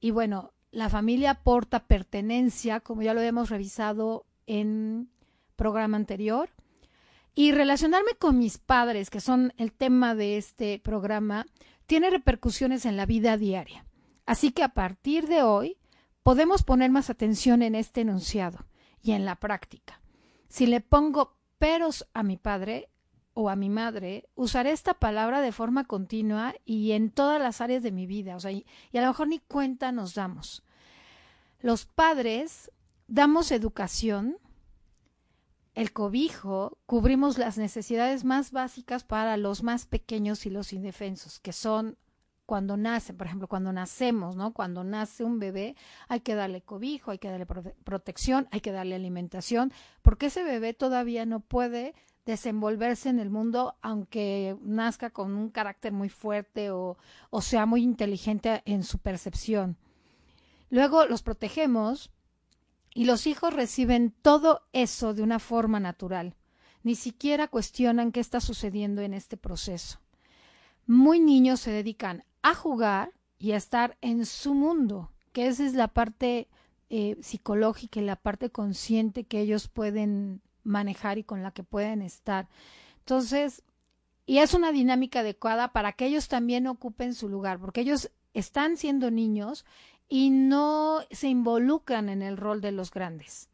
Y 0.00 0.10
bueno, 0.10 0.52
la 0.72 0.88
familia 0.88 1.30
aporta 1.30 1.86
pertenencia, 1.86 2.80
como 2.80 3.02
ya 3.02 3.14
lo 3.14 3.20
hemos 3.20 3.50
revisado 3.50 4.26
en 4.46 5.08
programa 5.54 5.96
anterior, 5.96 6.50
y 7.34 7.52
relacionarme 7.52 8.12
con 8.18 8.38
mis 8.38 8.58
padres, 8.58 9.10
que 9.10 9.20
son 9.20 9.52
el 9.56 9.72
tema 9.72 10.14
de 10.14 10.36
este 10.36 10.78
programa, 10.78 11.46
tiene 11.86 12.10
repercusiones 12.10 12.86
en 12.86 12.96
la 12.96 13.06
vida 13.06 13.36
diaria. 13.36 13.84
Así 14.26 14.52
que 14.52 14.62
a 14.62 14.68
partir 14.68 15.26
de 15.26 15.42
hoy 15.42 15.76
podemos 16.22 16.62
poner 16.62 16.90
más 16.90 17.10
atención 17.10 17.62
en 17.62 17.74
este 17.74 18.02
enunciado 18.02 18.66
y 19.02 19.12
en 19.12 19.24
la 19.24 19.36
práctica. 19.36 20.00
Si 20.48 20.66
le 20.66 20.80
pongo 20.80 21.36
peros 21.58 22.06
a 22.14 22.22
mi 22.22 22.36
padre 22.36 22.88
o 23.34 23.50
a 23.50 23.56
mi 23.56 23.68
madre, 23.68 24.28
usaré 24.34 24.70
esta 24.70 24.94
palabra 24.94 25.40
de 25.40 25.52
forma 25.52 25.84
continua 25.84 26.54
y 26.64 26.92
en 26.92 27.10
todas 27.10 27.40
las 27.40 27.60
áreas 27.60 27.82
de 27.82 27.92
mi 27.92 28.06
vida. 28.06 28.36
O 28.36 28.40
sea, 28.40 28.52
y, 28.52 28.64
a 28.94 29.00
lo 29.00 29.08
mejor 29.08 29.28
ni 29.28 29.40
cuenta 29.40 29.92
nos 29.92 30.14
damos. 30.14 30.62
Los 31.60 31.84
padres 31.84 32.70
damos 33.08 33.50
educación, 33.50 34.38
el 35.74 35.92
cobijo, 35.92 36.78
cubrimos 36.86 37.38
las 37.38 37.58
necesidades 37.58 38.24
más 38.24 38.52
básicas 38.52 39.04
para 39.04 39.36
los 39.36 39.62
más 39.62 39.86
pequeños 39.86 40.46
y 40.46 40.50
los 40.50 40.72
indefensos, 40.72 41.40
que 41.40 41.52
son 41.52 41.96
cuando 42.46 42.76
nacen, 42.76 43.16
por 43.16 43.26
ejemplo, 43.26 43.48
cuando 43.48 43.72
nacemos, 43.72 44.36
¿no? 44.36 44.52
Cuando 44.52 44.84
nace 44.84 45.24
un 45.24 45.38
bebé, 45.38 45.76
hay 46.08 46.20
que 46.20 46.34
darle 46.34 46.60
cobijo, 46.60 47.10
hay 47.10 47.18
que 47.18 47.30
darle 47.30 47.46
protección, 47.46 48.48
hay 48.50 48.60
que 48.60 48.70
darle 48.70 48.94
alimentación, 48.94 49.72
porque 50.02 50.26
ese 50.26 50.44
bebé 50.44 50.74
todavía 50.74 51.24
no 51.26 51.40
puede 51.40 51.94
desenvolverse 52.26 53.08
en 53.08 53.18
el 53.18 53.30
mundo, 53.30 53.76
aunque 53.82 54.56
nazca 54.62 55.10
con 55.10 55.34
un 55.34 55.50
carácter 55.50 55.92
muy 55.92 56.08
fuerte 56.08 56.70
o, 56.70 56.96
o 57.30 57.40
sea 57.40 57.66
muy 57.66 57.82
inteligente 57.82 58.62
en 58.64 58.82
su 58.82 58.98
percepción. 58.98 59.76
Luego 60.70 61.06
los 61.06 61.22
protegemos 61.22 62.10
y 62.94 63.04
los 63.04 63.26
hijos 63.26 63.52
reciben 63.52 64.14
todo 64.22 64.62
eso 64.72 65.12
de 65.12 65.22
una 65.22 65.40
forma 65.40 65.80
natural. 65.80 66.36
Ni 66.84 66.94
siquiera 66.94 67.48
cuestionan 67.48 68.12
qué 68.12 68.20
está 68.20 68.40
sucediendo 68.40 69.02
en 69.02 69.14
este 69.14 69.36
proceso. 69.36 69.98
Muy 70.86 71.18
niños 71.18 71.60
se 71.60 71.72
dedican 71.72 72.24
a 72.42 72.54
jugar 72.54 73.12
y 73.38 73.52
a 73.52 73.56
estar 73.56 73.98
en 74.00 74.24
su 74.26 74.54
mundo, 74.54 75.10
que 75.32 75.48
esa 75.48 75.66
es 75.66 75.74
la 75.74 75.88
parte 75.88 76.48
eh, 76.88 77.16
psicológica 77.20 78.00
y 78.00 78.04
la 78.04 78.16
parte 78.16 78.50
consciente 78.50 79.24
que 79.24 79.40
ellos 79.40 79.68
pueden 79.68 80.40
manejar 80.62 81.18
y 81.18 81.24
con 81.24 81.42
la 81.42 81.50
que 81.50 81.64
pueden 81.64 82.00
estar. 82.00 82.48
Entonces, 83.00 83.62
y 84.26 84.38
es 84.38 84.54
una 84.54 84.70
dinámica 84.70 85.20
adecuada 85.20 85.72
para 85.72 85.92
que 85.92 86.06
ellos 86.06 86.28
también 86.28 86.66
ocupen 86.66 87.14
su 87.14 87.28
lugar, 87.28 87.58
porque 87.58 87.80
ellos 87.80 88.10
están 88.34 88.76
siendo 88.76 89.10
niños 89.10 89.64
y 90.08 90.30
no 90.30 91.00
se 91.10 91.28
involucran 91.28 92.08
en 92.08 92.22
el 92.22 92.36
rol 92.36 92.60
de 92.60 92.72
los 92.72 92.90
grandes. 92.90 93.48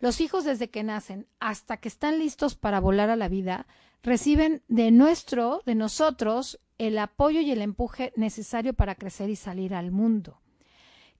Los 0.00 0.20
hijos 0.20 0.44
desde 0.44 0.70
que 0.70 0.84
nacen 0.84 1.26
hasta 1.40 1.76
que 1.78 1.88
están 1.88 2.18
listos 2.18 2.54
para 2.54 2.80
volar 2.80 3.10
a 3.10 3.16
la 3.16 3.28
vida 3.28 3.66
reciben 4.02 4.62
de 4.68 4.90
nuestro, 4.90 5.62
de 5.66 5.74
nosotros, 5.74 6.60
el 6.78 6.98
apoyo 6.98 7.40
y 7.40 7.50
el 7.50 7.62
empuje 7.62 8.12
necesario 8.16 8.74
para 8.74 8.94
crecer 8.94 9.28
y 9.30 9.36
salir 9.36 9.74
al 9.74 9.90
mundo 9.90 10.40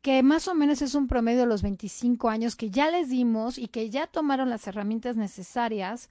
que 0.02 0.22
más 0.22 0.48
o 0.48 0.54
menos 0.54 0.82
es 0.82 0.94
un 0.94 1.08
promedio 1.08 1.40
de 1.40 1.46
los 1.46 1.62
25 1.62 2.28
años 2.28 2.56
que 2.56 2.70
ya 2.70 2.90
les 2.90 3.08
dimos 3.08 3.58
y 3.58 3.68
que 3.68 3.90
ya 3.90 4.06
tomaron 4.06 4.50
las 4.50 4.66
herramientas 4.66 5.16
necesarias 5.16 6.08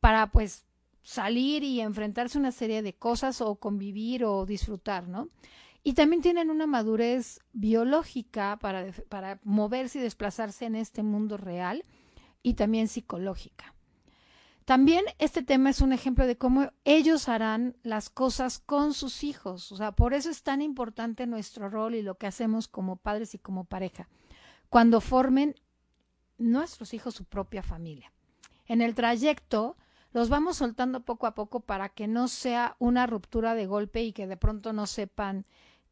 para 0.00 0.30
pues 0.30 0.64
salir 1.02 1.62
y 1.62 1.80
enfrentarse 1.80 2.36
a 2.36 2.40
una 2.40 2.52
serie 2.52 2.82
de 2.82 2.94
cosas 2.94 3.40
o 3.40 3.54
convivir 3.56 4.24
o 4.24 4.44
disfrutar, 4.44 5.08
¿no? 5.08 5.28
Y 5.82 5.94
también 5.94 6.22
tienen 6.22 6.50
una 6.50 6.66
madurez 6.66 7.40
biológica 7.52 8.58
para, 8.60 8.92
para 9.08 9.40
moverse 9.44 9.98
y 9.98 10.02
desplazarse 10.02 10.66
en 10.66 10.76
este 10.76 11.02
mundo 11.02 11.36
real 11.36 11.84
y 12.42 12.54
también 12.54 12.88
psicológica. 12.88 13.74
También 14.64 15.04
este 15.18 15.42
tema 15.42 15.70
es 15.70 15.80
un 15.80 15.92
ejemplo 15.92 16.26
de 16.26 16.38
cómo 16.38 16.70
ellos 16.84 17.28
harán 17.28 17.76
las 17.82 18.08
cosas 18.08 18.60
con 18.60 18.94
sus 18.94 19.24
hijos. 19.24 19.72
O 19.72 19.76
sea, 19.76 19.92
por 19.92 20.14
eso 20.14 20.30
es 20.30 20.42
tan 20.42 20.62
importante 20.62 21.26
nuestro 21.26 21.68
rol 21.68 21.94
y 21.94 22.02
lo 22.02 22.16
que 22.16 22.28
hacemos 22.28 22.68
como 22.68 22.96
padres 22.96 23.34
y 23.34 23.38
como 23.38 23.64
pareja. 23.64 24.08
Cuando 24.68 25.00
formen 25.00 25.56
nuestros 26.38 26.94
hijos 26.94 27.14
su 27.14 27.24
propia 27.24 27.62
familia. 27.62 28.12
En 28.66 28.80
el 28.80 28.94
trayecto 28.94 29.76
los 30.12 30.28
vamos 30.28 30.58
soltando 30.58 31.00
poco 31.00 31.26
a 31.26 31.34
poco 31.34 31.60
para 31.60 31.88
que 31.88 32.06
no 32.06 32.28
sea 32.28 32.76
una 32.78 33.06
ruptura 33.06 33.54
de 33.54 33.66
golpe 33.66 34.02
y 34.02 34.12
que 34.12 34.26
de 34.26 34.36
pronto 34.36 34.72
no 34.72 34.86
sepan 34.86 35.46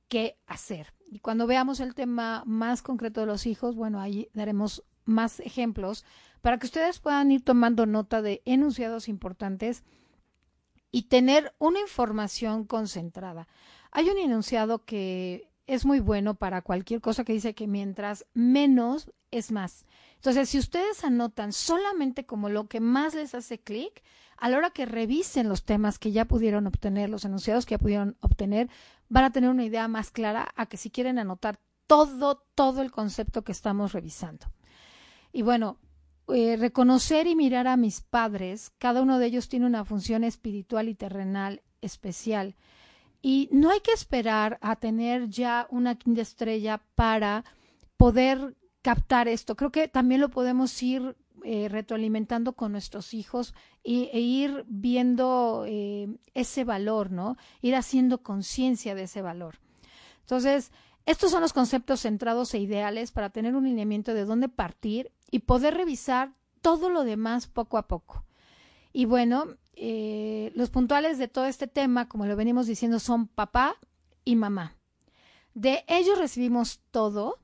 qué 0.09 0.37
hacer. 0.47 0.93
Y 1.11 1.21
cuando 1.21 1.47
veamos 1.47 1.81
el 1.81 1.95
tema 1.95 2.43
más 2.47 2.83
concreto 2.83 3.21
de 3.21 3.27
los 3.27 3.47
hijos, 3.47 3.77
bueno, 3.77 4.01
ahí 4.01 4.29
daremos 4.35 4.85
más 5.05 5.41
ejemplos 5.41 6.05
para 6.43 6.59
que 6.59 6.67
ustedes 6.67 6.99
puedan 6.99 7.31
ir 7.31 7.43
tomando 7.43 7.87
nota 7.87 8.23
de 8.23 8.43
enunciados 8.45 9.09
importantes 9.09 9.85
y 10.91 11.05
tener 11.05 11.55
una 11.59 11.81
información 11.81 12.65
concentrada. 12.65 13.49
Hay 13.91 14.09
un 14.09 14.19
enunciado 14.19 14.85
que 14.85 15.51
es 15.67 15.85
muy 15.85 16.01
bueno 16.01 16.35
para 16.35 16.63
cualquier 16.63 17.01
cosa 17.01 17.25
que 17.25 17.33
dice 17.33 17.55
que 17.55 17.67
mientras 17.67 18.27
menos 18.33 19.13
es 19.31 19.53
más. 19.53 19.85
Entonces, 20.17 20.49
si 20.49 20.59
ustedes 20.59 21.05
anotan 21.05 21.53
solamente 21.53 22.25
como 22.25 22.49
lo 22.49 22.69
que 22.69 22.81
más 22.81 23.15
les 23.15 23.35
hace 23.35 23.59
clic, 23.59 24.03
a 24.39 24.49
la 24.49 24.59
hora 24.59 24.71
que 24.71 24.87
revisen 24.87 25.49
los 25.49 25.65
temas 25.65 25.99
que 25.99 26.13
ya 26.13 26.25
pudieron 26.25 26.67
obtener, 26.67 27.11
los 27.11 27.25
enunciados 27.25 27.67
que 27.67 27.75
ya 27.75 27.79
pudieron 27.79 28.17
obtener, 28.21 28.69
van 29.09 29.25
a 29.25 29.33
tener 29.33 29.51
una 29.51 29.65
idea 29.65 29.89
más 29.89 30.11
clara 30.11 30.49
a 30.57 30.67
que 30.67 30.77
si 30.77 30.91
quieren 30.91 31.19
anotar 31.19 31.59
todo, 31.87 32.45
todo 32.55 32.83
el 32.83 32.91
concepto 32.91 33.43
que 33.43 33.53
estamos 33.53 33.93
revisando. 33.93 34.47
Y 35.33 35.43
bueno, 35.43 35.79
eh, 36.29 36.57
reconocer 36.57 37.27
y 37.27 37.35
mirar 37.35 37.67
a 37.67 37.77
mis 37.77 38.03
padres, 38.03 38.71
cada 38.79 39.03
uno 39.03 39.19
de 39.19 39.27
ellos 39.27 39.49
tiene 39.49 39.67
una 39.67 39.85
función 39.85 40.25
espiritual 40.25 40.89
y 40.89 40.95
terrenal 40.95 41.63
especial. 41.81 42.55
Y 43.23 43.49
no 43.51 43.71
hay 43.71 43.81
que 43.81 43.93
esperar 43.93 44.59
a 44.61 44.77
tener 44.77 45.29
ya 45.29 45.67
una 45.71 45.97
quinta 45.97 46.21
estrella 46.21 46.83
para 46.95 47.45
poder 47.97 48.57
captar 48.83 49.27
esto. 49.27 49.57
Creo 49.57 49.73
que 49.73 49.89
también 49.89 50.21
lo 50.21 50.29
podemos 50.29 50.81
ir 50.83 51.17
eh, 51.51 51.71
retroalimentando 51.71 52.53
con 52.53 52.73
nuestros 52.73 53.15
hijos 53.15 53.55
e 53.83 54.21
ir 54.21 54.67
viendo 54.69 55.65
eh, 55.67 56.15
ese 56.35 56.63
valor, 56.65 57.11
¿no? 57.11 57.39
Ir 57.63 57.75
haciendo 57.75 58.23
conciencia 58.23 58.95
de 58.95 59.05
ese 59.05 59.23
valor. 59.23 59.59
Entonces, 60.21 60.73
estos 61.07 61.31
son 61.31 61.41
los 61.41 61.55
conceptos 61.55 62.03
centrados 62.03 62.53
e 62.53 62.59
ideales 62.59 63.13
para 63.13 63.31
tener 63.31 63.57
un 63.57 63.65
lineamiento 63.65 64.13
de 64.13 64.27
dónde 64.27 64.51
partir 64.51 65.11
y 65.31 65.39
poder 65.39 65.73
revisar 65.73 66.35
todo 66.61 66.91
lo 66.91 67.05
demás 67.05 67.47
poco 67.47 67.79
a 67.79 67.89
poco. 67.89 68.27
Y 68.93 69.07
bueno, 69.07 69.57
eh, 69.73 70.53
los 70.55 70.69
puntuales 70.69 71.17
de 71.17 71.29
todo 71.29 71.47
este 71.47 71.67
tema, 71.67 72.11
como 72.11 72.27
lo 72.27 72.37
venimos 72.37 72.67
diciendo, 72.67 72.99
son 72.99 73.27
papá 73.27 73.77
y 74.23 74.37
mamá. 74.37 74.77
De 75.55 75.83
ellos 75.89 76.19
recibimos 76.19 76.83
todo, 76.91 77.39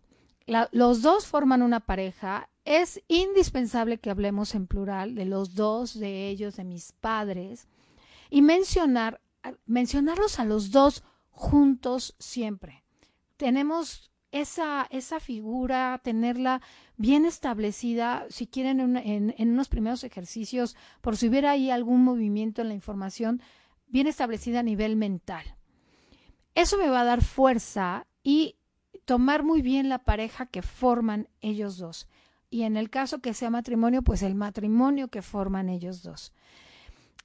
los 0.73 1.01
dos 1.01 1.27
forman 1.27 1.63
una 1.63 1.81
pareja, 1.81 2.51
es 2.65 3.03
indispensable 3.09 3.99
que 3.99 4.11
hablemos 4.11 4.55
en 4.55 4.67
plural 4.67 5.15
de 5.15 5.27
los 5.27 5.55
dos, 5.55 5.99
de 5.99 6.29
ellos, 6.29 6.57
de 6.57 6.65
mis 6.65 6.93
padres, 6.93 7.69
y 8.31 8.43
mencionar, 8.43 9.21
mencionarlos 9.67 10.39
a 10.39 10.45
los 10.45 10.71
dos 10.71 11.05
juntos 11.31 12.15
siempre. 12.19 12.85
Tenemos 13.37 14.11
esa, 14.33 14.87
esa 14.91 15.21
figura, 15.21 16.01
tenerla 16.03 16.63
bien 16.97 17.25
establecida, 17.27 18.27
si 18.31 18.47
quieren 18.47 18.81
en, 18.81 19.35
en, 19.37 19.51
unos 19.51 19.69
primeros 19.69 20.03
ejercicios, 20.03 20.77
por 21.01 21.17
si 21.17 21.29
hubiera 21.29 21.53
ahí 21.53 21.71
algún 21.71 22.03
movimiento 22.03 22.63
en 22.63 22.69
la 22.69 22.75
información, 22.75 23.43
bien 23.87 24.07
establecida 24.07 24.61
a 24.61 24.65
nivel 24.65 24.97
mental. 24.97 25.45
Eso 26.55 26.79
me 26.79 26.89
va 26.89 27.03
a 27.03 27.05
dar 27.05 27.23
fuerza 27.23 28.07
y 28.23 28.57
tomar 29.05 29.43
muy 29.43 29.61
bien 29.61 29.89
la 29.89 30.05
pareja 30.05 30.47
que 30.47 30.63
forman 30.63 31.29
ellos 31.41 31.79
dos. 31.79 32.09
Y 32.51 32.63
en 32.63 32.77
el 32.77 32.91
caso 32.91 33.21
que 33.21 33.35
sea 33.35 33.51
matrimonio, 33.51 34.03
pues 34.03 34.23
el 34.23 34.35
matrimonio 34.35 35.09
que 35.09 35.23
forman 35.23 35.69
ellos 35.69 36.03
dos. 36.03 36.33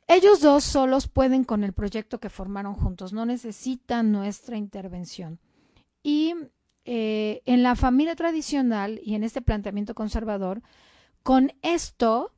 Ellos 0.08 0.42
dos 0.42 0.64
solos 0.64 1.08
pueden 1.08 1.44
con 1.44 1.64
el 1.64 1.74
proyecto 1.74 2.20
que 2.20 2.32
formaron 2.32 2.74
juntos, 2.74 3.14
no 3.14 3.28
necesitan 3.28 4.12
nuestra 4.12 4.58
intervención. 4.58 5.40
Y 6.02 6.34
eh, 6.86 7.44
en 7.46 7.62
la 7.62 7.76
familia 7.76 8.16
tradicional 8.16 9.00
y 9.04 9.14
en 9.14 9.24
este 9.24 9.44
planteamiento 9.44 9.94
conservador, 9.94 10.64
con 11.22 11.52
esto 11.62 12.32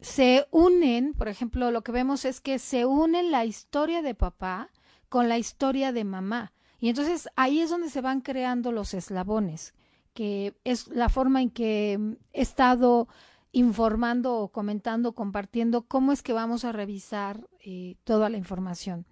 se 0.00 0.46
unen, 0.50 1.12
por 1.12 1.28
ejemplo, 1.28 1.70
lo 1.70 1.82
que 1.82 1.92
vemos 1.92 2.24
es 2.24 2.40
que 2.40 2.58
se 2.58 2.86
unen 2.86 3.30
la 3.30 3.44
historia 3.44 4.00
de 4.00 4.14
papá 4.14 4.70
con 5.10 5.28
la 5.28 5.36
historia 5.36 5.92
de 5.92 6.04
mamá. 6.04 6.52
Y 6.78 6.88
entonces 6.88 7.28
ahí 7.36 7.60
es 7.60 7.68
donde 7.68 7.90
se 7.90 8.00
van 8.00 8.22
creando 8.22 8.72
los 8.72 8.94
eslabones, 8.94 9.74
que 10.20 10.54
es 10.64 10.88
la 10.88 11.08
forma 11.08 11.40
en 11.40 11.48
que 11.48 11.98
he 12.34 12.42
estado 12.42 13.08
informando 13.52 14.36
o 14.36 14.48
comentando, 14.48 15.14
compartiendo 15.14 15.86
cómo 15.86 16.12
es 16.12 16.20
que 16.20 16.34
vamos 16.34 16.66
a 16.66 16.72
revisar 16.72 17.48
eh, 17.64 17.96
toda 18.04 18.28
la 18.28 18.36
información. 18.36 19.06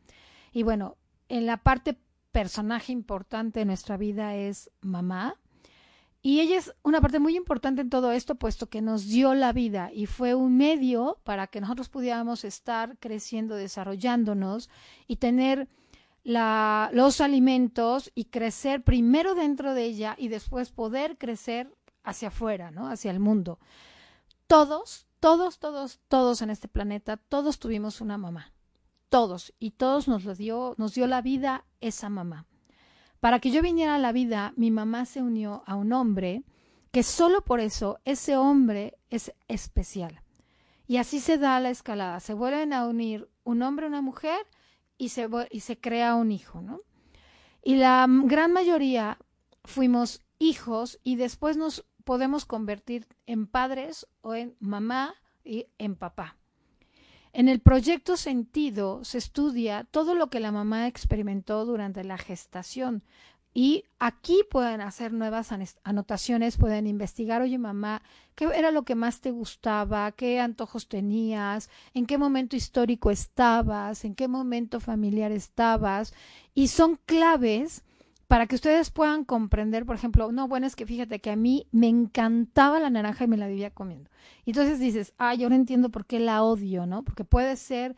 Y 0.52 0.64
bueno, 0.64 0.98
en 1.30 1.46
la 1.46 1.56
parte 1.56 1.96
personaje 2.30 2.92
importante 2.92 3.62
en 3.62 3.68
nuestra 3.68 3.96
vida 3.96 4.36
es 4.36 4.70
mamá. 4.82 5.36
Y 6.20 6.40
ella 6.40 6.58
es 6.58 6.74
una 6.82 7.00
parte 7.00 7.20
muy 7.20 7.38
importante 7.38 7.80
en 7.80 7.88
todo 7.88 8.12
esto, 8.12 8.34
puesto 8.34 8.68
que 8.68 8.82
nos 8.82 9.08
dio 9.08 9.32
la 9.32 9.54
vida 9.54 9.90
y 9.94 10.04
fue 10.04 10.34
un 10.34 10.58
medio 10.58 11.20
para 11.24 11.46
que 11.46 11.62
nosotros 11.62 11.88
pudiéramos 11.88 12.44
estar 12.44 12.98
creciendo, 12.98 13.54
desarrollándonos 13.54 14.68
y 15.06 15.16
tener 15.16 15.70
los 16.24 17.20
alimentos 17.20 18.10
y 18.14 18.26
crecer 18.26 18.82
primero 18.82 19.34
dentro 19.34 19.74
de 19.74 19.84
ella 19.84 20.14
y 20.18 20.28
después 20.28 20.70
poder 20.70 21.16
crecer 21.18 21.74
hacia 22.04 22.28
afuera, 22.28 22.70
¿no? 22.70 22.88
Hacia 22.88 23.10
el 23.10 23.20
mundo. 23.20 23.58
Todos, 24.46 25.06
todos, 25.20 25.58
todos, 25.58 26.00
todos 26.08 26.42
en 26.42 26.50
este 26.50 26.68
planeta, 26.68 27.16
todos 27.16 27.58
tuvimos 27.58 28.00
una 28.00 28.18
mamá 28.18 28.52
todos, 29.08 29.54
y 29.58 29.72
todos 29.72 30.08
nos 30.08 30.24
lo 30.24 30.34
dio, 30.34 30.74
nos 30.78 30.94
dio 30.94 31.06
la 31.06 31.22
vida 31.22 31.64
esa 31.80 32.08
mamá. 32.08 32.46
Para 33.20 33.40
que 33.40 33.50
yo 33.50 33.62
viniera 33.62 33.96
a 33.96 33.98
la 33.98 34.12
vida, 34.12 34.52
mi 34.56 34.70
mamá 34.70 35.04
se 35.06 35.22
unió 35.22 35.62
a 35.66 35.74
un 35.74 35.92
hombre 35.92 36.44
que 36.92 37.02
solo 37.02 37.42
por 37.42 37.60
eso 37.60 37.98
ese 38.04 38.36
hombre 38.36 38.98
es 39.10 39.32
especial. 39.48 40.22
Y 40.86 40.96
así 40.98 41.20
se 41.20 41.36
da 41.36 41.60
la 41.60 41.70
escalada. 41.70 42.20
Se 42.20 42.32
vuelven 42.32 42.72
a 42.72 42.86
unir 42.86 43.28
un 43.44 43.62
hombre 43.62 43.86
una 43.86 44.00
mujer 44.00 44.38
y 44.98 45.08
se, 45.10 45.28
y 45.50 45.60
se 45.60 45.80
crea 45.80 46.16
un 46.16 46.32
hijo, 46.32 46.60
¿no? 46.60 46.80
Y 47.62 47.76
la 47.76 48.06
gran 48.08 48.52
mayoría 48.52 49.18
fuimos 49.64 50.22
hijos 50.38 50.98
y 51.02 51.16
después 51.16 51.56
nos 51.56 51.84
podemos 52.04 52.44
convertir 52.44 53.06
en 53.26 53.46
padres 53.46 54.06
o 54.20 54.34
en 54.34 54.56
mamá 54.60 55.14
y 55.44 55.66
en 55.78 55.94
papá. 55.94 56.36
En 57.32 57.48
el 57.48 57.60
proyecto 57.60 58.16
Sentido 58.16 59.04
se 59.04 59.18
estudia 59.18 59.84
todo 59.84 60.14
lo 60.14 60.30
que 60.30 60.40
la 60.40 60.50
mamá 60.50 60.86
experimentó 60.86 61.64
durante 61.66 62.02
la 62.04 62.18
gestación. 62.18 63.04
Y 63.54 63.84
aquí 63.98 64.42
pueden 64.50 64.80
hacer 64.80 65.12
nuevas 65.12 65.50
anotaciones, 65.82 66.56
pueden 66.56 66.86
investigar, 66.86 67.42
oye 67.42 67.58
mamá, 67.58 68.02
¿qué 68.34 68.48
era 68.54 68.70
lo 68.70 68.84
que 68.84 68.94
más 68.94 69.20
te 69.20 69.30
gustaba? 69.30 70.12
¿Qué 70.12 70.38
antojos 70.38 70.88
tenías? 70.88 71.70
¿En 71.94 72.06
qué 72.06 72.18
momento 72.18 72.56
histórico 72.56 73.10
estabas? 73.10 74.04
¿En 74.04 74.14
qué 74.14 74.28
momento 74.28 74.80
familiar 74.80 75.32
estabas? 75.32 76.14
Y 76.54 76.68
son 76.68 77.00
claves 77.04 77.82
para 78.28 78.46
que 78.46 78.54
ustedes 78.56 78.90
puedan 78.90 79.24
comprender, 79.24 79.86
por 79.86 79.96
ejemplo, 79.96 80.30
no, 80.30 80.46
bueno, 80.48 80.66
es 80.66 80.76
que 80.76 80.84
fíjate 80.84 81.18
que 81.18 81.30
a 81.30 81.36
mí 81.36 81.66
me 81.72 81.88
encantaba 81.88 82.78
la 82.78 82.90
naranja 82.90 83.24
y 83.24 83.28
me 83.28 83.38
la 83.38 83.48
vivía 83.48 83.70
comiendo. 83.70 84.10
Y 84.44 84.50
entonces 84.50 84.78
dices, 84.78 85.14
ah, 85.16 85.34
yo 85.34 85.48
no 85.48 85.54
entiendo 85.54 85.88
por 85.88 86.04
qué 86.04 86.20
la 86.20 86.42
odio, 86.42 86.84
¿no? 86.84 87.02
Porque 87.02 87.24
puede 87.24 87.56
ser 87.56 87.96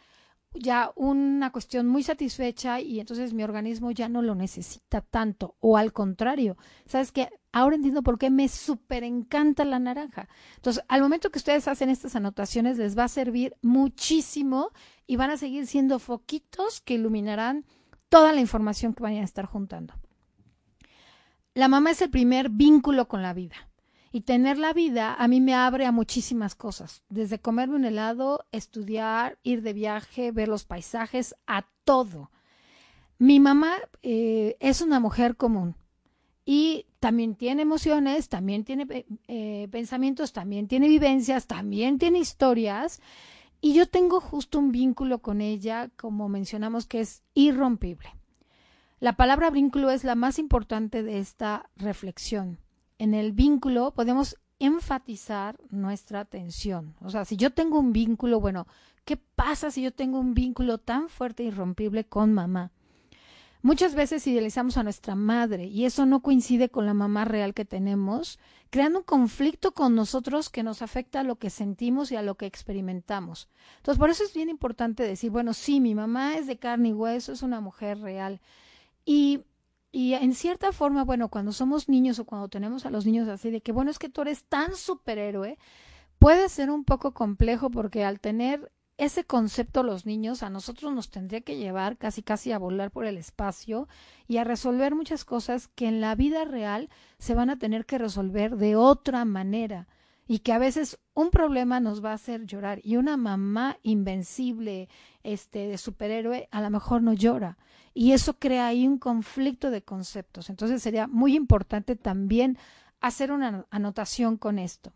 ya 0.52 0.92
una 0.96 1.52
cuestión 1.52 1.86
muy 1.86 2.02
satisfecha 2.02 2.80
y 2.80 3.00
entonces 3.00 3.32
mi 3.32 3.42
organismo 3.42 3.90
ya 3.90 4.08
no 4.08 4.22
lo 4.22 4.34
necesita 4.34 5.00
tanto. 5.00 5.56
O 5.60 5.76
al 5.76 5.92
contrario, 5.92 6.56
¿sabes 6.86 7.12
qué? 7.12 7.28
Ahora 7.52 7.76
entiendo 7.76 8.02
por 8.02 8.18
qué 8.18 8.30
me 8.30 8.48
súper 8.48 9.04
encanta 9.04 9.64
la 9.64 9.78
naranja. 9.78 10.28
Entonces, 10.56 10.84
al 10.88 11.00
momento 11.00 11.30
que 11.30 11.38
ustedes 11.38 11.68
hacen 11.68 11.88
estas 11.88 12.16
anotaciones, 12.16 12.78
les 12.78 12.96
va 12.96 13.04
a 13.04 13.08
servir 13.08 13.56
muchísimo 13.62 14.70
y 15.06 15.16
van 15.16 15.30
a 15.30 15.36
seguir 15.36 15.66
siendo 15.66 15.98
foquitos 15.98 16.80
que 16.80 16.94
iluminarán 16.94 17.64
toda 18.08 18.32
la 18.32 18.40
información 18.40 18.94
que 18.94 19.02
vayan 19.02 19.22
a 19.22 19.24
estar 19.24 19.46
juntando. 19.46 19.94
La 21.54 21.68
mamá 21.68 21.90
es 21.90 22.02
el 22.02 22.10
primer 22.10 22.50
vínculo 22.50 23.08
con 23.08 23.22
la 23.22 23.34
vida. 23.34 23.69
Y 24.12 24.22
tener 24.22 24.58
la 24.58 24.72
vida 24.72 25.14
a 25.14 25.28
mí 25.28 25.40
me 25.40 25.54
abre 25.54 25.86
a 25.86 25.92
muchísimas 25.92 26.56
cosas, 26.56 27.02
desde 27.08 27.38
comerme 27.38 27.76
un 27.76 27.84
helado, 27.84 28.44
estudiar, 28.50 29.38
ir 29.44 29.62
de 29.62 29.72
viaje, 29.72 30.32
ver 30.32 30.48
los 30.48 30.64
paisajes, 30.64 31.36
a 31.46 31.66
todo. 31.84 32.30
Mi 33.18 33.38
mamá 33.38 33.76
eh, 34.02 34.56
es 34.58 34.80
una 34.80 34.98
mujer 34.98 35.36
común 35.36 35.76
y 36.44 36.86
también 36.98 37.36
tiene 37.36 37.62
emociones, 37.62 38.28
también 38.28 38.64
tiene 38.64 39.06
eh, 39.28 39.68
pensamientos, 39.70 40.32
también 40.32 40.66
tiene 40.66 40.88
vivencias, 40.88 41.46
también 41.46 41.98
tiene 41.98 42.18
historias. 42.18 43.00
Y 43.60 43.74
yo 43.74 43.86
tengo 43.86 44.20
justo 44.20 44.58
un 44.58 44.72
vínculo 44.72 45.20
con 45.20 45.40
ella, 45.40 45.90
como 45.96 46.28
mencionamos, 46.28 46.86
que 46.86 47.00
es 47.00 47.22
irrompible. 47.34 48.10
La 48.98 49.16
palabra 49.16 49.50
vínculo 49.50 49.90
es 49.90 50.02
la 50.02 50.14
más 50.14 50.38
importante 50.38 51.02
de 51.02 51.20
esta 51.20 51.70
reflexión. 51.76 52.58
En 53.00 53.14
el 53.14 53.32
vínculo 53.32 53.92
podemos 53.92 54.36
enfatizar 54.58 55.58
nuestra 55.70 56.20
atención. 56.20 56.94
O 57.00 57.08
sea, 57.08 57.24
si 57.24 57.38
yo 57.38 57.48
tengo 57.48 57.78
un 57.78 57.94
vínculo, 57.94 58.40
bueno, 58.40 58.66
¿qué 59.06 59.16
pasa 59.16 59.70
si 59.70 59.80
yo 59.80 59.90
tengo 59.90 60.20
un 60.20 60.34
vínculo 60.34 60.76
tan 60.76 61.08
fuerte 61.08 61.42
e 61.42 61.46
irrompible 61.46 62.04
con 62.04 62.34
mamá? 62.34 62.72
Muchas 63.62 63.94
veces 63.94 64.26
idealizamos 64.26 64.76
a 64.76 64.82
nuestra 64.82 65.14
madre 65.14 65.64
y 65.64 65.86
eso 65.86 66.04
no 66.04 66.20
coincide 66.20 66.68
con 66.68 66.84
la 66.84 66.92
mamá 66.92 67.24
real 67.24 67.54
que 67.54 67.64
tenemos, 67.64 68.38
creando 68.68 68.98
un 68.98 69.04
conflicto 69.06 69.72
con 69.72 69.94
nosotros 69.94 70.50
que 70.50 70.62
nos 70.62 70.82
afecta 70.82 71.20
a 71.20 71.24
lo 71.24 71.36
que 71.36 71.48
sentimos 71.48 72.12
y 72.12 72.16
a 72.16 72.22
lo 72.22 72.34
que 72.34 72.44
experimentamos. 72.44 73.48
Entonces, 73.78 73.98
por 73.98 74.10
eso 74.10 74.24
es 74.24 74.34
bien 74.34 74.50
importante 74.50 75.04
decir, 75.04 75.30
bueno, 75.30 75.54
sí, 75.54 75.80
mi 75.80 75.94
mamá 75.94 76.36
es 76.36 76.46
de 76.46 76.58
carne 76.58 76.90
y 76.90 76.92
hueso, 76.92 77.32
es 77.32 77.40
una 77.40 77.62
mujer 77.62 77.98
real. 78.00 78.42
Y, 79.06 79.40
y 79.92 80.14
en 80.14 80.34
cierta 80.34 80.72
forma, 80.72 81.04
bueno, 81.04 81.28
cuando 81.28 81.52
somos 81.52 81.88
niños 81.88 82.18
o 82.18 82.24
cuando 82.24 82.48
tenemos 82.48 82.86
a 82.86 82.90
los 82.90 83.06
niños 83.06 83.28
así 83.28 83.50
de 83.50 83.60
que, 83.60 83.72
bueno, 83.72 83.90
es 83.90 83.98
que 83.98 84.08
tú 84.08 84.22
eres 84.22 84.44
tan 84.44 84.76
superhéroe, 84.76 85.58
puede 86.18 86.48
ser 86.48 86.70
un 86.70 86.84
poco 86.84 87.12
complejo 87.12 87.70
porque 87.70 88.04
al 88.04 88.20
tener 88.20 88.70
ese 88.98 89.24
concepto 89.24 89.82
los 89.82 90.04
niños 90.04 90.42
a 90.42 90.50
nosotros 90.50 90.92
nos 90.92 91.10
tendría 91.10 91.40
que 91.40 91.56
llevar 91.56 91.96
casi 91.96 92.22
casi 92.22 92.52
a 92.52 92.58
volar 92.58 92.90
por 92.90 93.06
el 93.06 93.16
espacio 93.16 93.88
y 94.28 94.36
a 94.36 94.44
resolver 94.44 94.94
muchas 94.94 95.24
cosas 95.24 95.68
que 95.68 95.88
en 95.88 96.02
la 96.02 96.14
vida 96.14 96.44
real 96.44 96.90
se 97.18 97.34
van 97.34 97.48
a 97.48 97.58
tener 97.58 97.86
que 97.86 97.96
resolver 97.96 98.56
de 98.56 98.76
otra 98.76 99.24
manera 99.24 99.88
y 100.28 100.40
que 100.40 100.52
a 100.52 100.58
veces 100.58 100.98
un 101.14 101.30
problema 101.30 101.80
nos 101.80 102.04
va 102.04 102.10
a 102.10 102.14
hacer 102.14 102.44
llorar 102.44 102.80
y 102.84 102.96
una 102.96 103.16
mamá 103.16 103.78
invencible 103.82 104.90
este 105.22 105.66
de 105.66 105.78
superhéroe 105.78 106.48
a 106.50 106.60
lo 106.60 106.70
mejor 106.70 107.02
no 107.02 107.12
llora 107.12 107.58
y 107.94 108.12
eso 108.12 108.38
crea 108.38 108.66
ahí 108.66 108.86
un 108.86 108.98
conflicto 108.98 109.70
de 109.70 109.82
conceptos 109.82 110.50
entonces 110.50 110.82
sería 110.82 111.06
muy 111.06 111.36
importante 111.36 111.96
también 111.96 112.58
hacer 113.00 113.32
una 113.32 113.66
anotación 113.70 114.36
con 114.36 114.58
esto 114.58 114.92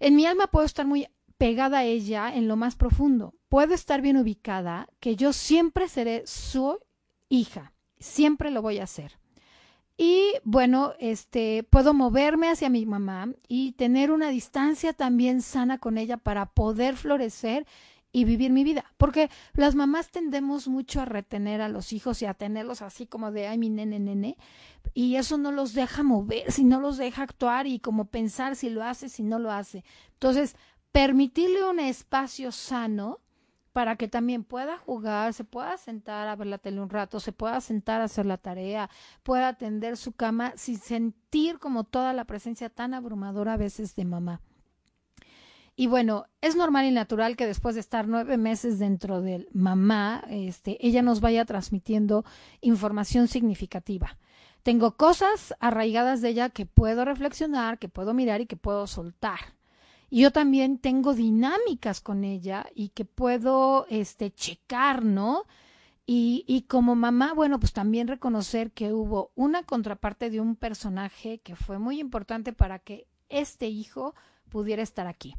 en 0.00 0.16
mi 0.16 0.26
alma 0.26 0.46
puedo 0.46 0.66
estar 0.66 0.86
muy 0.86 1.08
pegada 1.38 1.78
a 1.78 1.84
ella 1.84 2.34
en 2.34 2.48
lo 2.48 2.56
más 2.56 2.74
profundo. 2.74 3.34
Puedo 3.48 3.72
estar 3.72 4.02
bien 4.02 4.16
ubicada 4.16 4.88
que 5.00 5.16
yo 5.16 5.32
siempre 5.32 5.88
seré 5.88 6.24
su 6.26 6.78
hija, 7.28 7.72
siempre 7.98 8.50
lo 8.50 8.60
voy 8.60 8.78
a 8.78 8.84
hacer. 8.84 9.18
Y 9.96 10.34
bueno, 10.44 10.92
este 11.00 11.64
puedo 11.64 11.94
moverme 11.94 12.50
hacia 12.50 12.68
mi 12.68 12.86
mamá 12.86 13.32
y 13.48 13.72
tener 13.72 14.12
una 14.12 14.28
distancia 14.28 14.92
también 14.92 15.42
sana 15.42 15.78
con 15.78 15.98
ella 15.98 16.18
para 16.18 16.46
poder 16.46 16.96
florecer 16.96 17.66
y 18.12 18.24
vivir 18.24 18.50
mi 18.50 18.64
vida. 18.64 18.84
Porque 18.96 19.30
las 19.54 19.74
mamás 19.74 20.10
tendemos 20.10 20.68
mucho 20.68 21.00
a 21.00 21.04
retener 21.04 21.60
a 21.60 21.68
los 21.68 21.92
hijos 21.92 22.22
y 22.22 22.26
a 22.26 22.34
tenerlos 22.34 22.82
así 22.82 23.06
como 23.06 23.30
de, 23.32 23.48
ay, 23.48 23.58
mi 23.58 23.70
nene, 23.70 23.98
nene. 23.98 24.36
Y 24.94 25.16
eso 25.16 25.38
no 25.38 25.52
los 25.52 25.74
deja 25.74 26.02
mover, 26.02 26.50
si 26.50 26.64
no 26.64 26.80
los 26.80 26.96
deja 26.96 27.22
actuar 27.22 27.66
y 27.66 27.78
como 27.78 28.06
pensar 28.06 28.56
si 28.56 28.70
lo 28.70 28.82
hace, 28.82 29.08
si 29.08 29.22
no 29.22 29.38
lo 29.38 29.50
hace. 29.50 29.84
Entonces, 30.14 30.56
permitirle 30.92 31.64
un 31.64 31.80
espacio 31.80 32.52
sano 32.52 33.20
para 33.72 33.96
que 33.96 34.08
también 34.08 34.42
pueda 34.42 34.78
jugar, 34.78 35.34
se 35.34 35.44
pueda 35.44 35.76
sentar 35.76 36.26
a 36.26 36.34
ver 36.34 36.48
la 36.48 36.58
tele 36.58 36.80
un 36.80 36.90
rato, 36.90 37.20
se 37.20 37.32
pueda 37.32 37.60
sentar 37.60 38.00
a 38.00 38.04
hacer 38.04 38.26
la 38.26 38.38
tarea, 38.38 38.90
pueda 39.22 39.48
atender 39.48 39.96
su 39.96 40.12
cama 40.12 40.52
sin 40.56 40.78
sentir 40.78 41.60
como 41.60 41.84
toda 41.84 42.12
la 42.12 42.24
presencia 42.24 42.70
tan 42.70 42.94
abrumadora 42.94 43.52
a 43.52 43.56
veces 43.56 43.94
de 43.94 44.04
mamá. 44.04 44.40
Y 45.80 45.86
bueno, 45.86 46.26
es 46.40 46.56
normal 46.56 46.86
y 46.86 46.90
natural 46.90 47.36
que 47.36 47.46
después 47.46 47.76
de 47.76 47.80
estar 47.80 48.08
nueve 48.08 48.36
meses 48.36 48.80
dentro 48.80 49.20
de 49.20 49.46
mamá, 49.52 50.24
este, 50.28 50.76
ella 50.84 51.02
nos 51.02 51.20
vaya 51.20 51.44
transmitiendo 51.44 52.24
información 52.60 53.28
significativa. 53.28 54.18
Tengo 54.64 54.96
cosas 54.96 55.54
arraigadas 55.60 56.20
de 56.20 56.30
ella 56.30 56.50
que 56.50 56.66
puedo 56.66 57.04
reflexionar, 57.04 57.78
que 57.78 57.88
puedo 57.88 58.12
mirar 58.12 58.40
y 58.40 58.46
que 58.46 58.56
puedo 58.56 58.88
soltar 58.88 59.38
yo 60.10 60.32
también 60.32 60.78
tengo 60.78 61.14
dinámicas 61.14 62.00
con 62.00 62.24
ella 62.24 62.66
y 62.74 62.88
que 62.88 63.04
puedo 63.04 63.86
este 63.88 64.32
checar, 64.32 65.04
¿no? 65.04 65.44
Y, 66.06 66.44
y 66.48 66.62
como 66.62 66.96
mamá, 66.96 67.34
bueno, 67.34 67.60
pues 67.60 67.72
también 67.72 68.08
reconocer 68.08 68.72
que 68.72 68.92
hubo 68.94 69.30
una 69.36 69.62
contraparte 69.62 70.30
de 70.30 70.40
un 70.40 70.56
personaje 70.56 71.38
que 71.38 71.54
fue 71.54 71.78
muy 71.78 72.00
importante 72.00 72.52
para 72.52 72.78
que 72.78 73.06
este 73.28 73.68
hijo 73.68 74.14
pudiera 74.48 74.82
estar 74.82 75.06
aquí. 75.06 75.36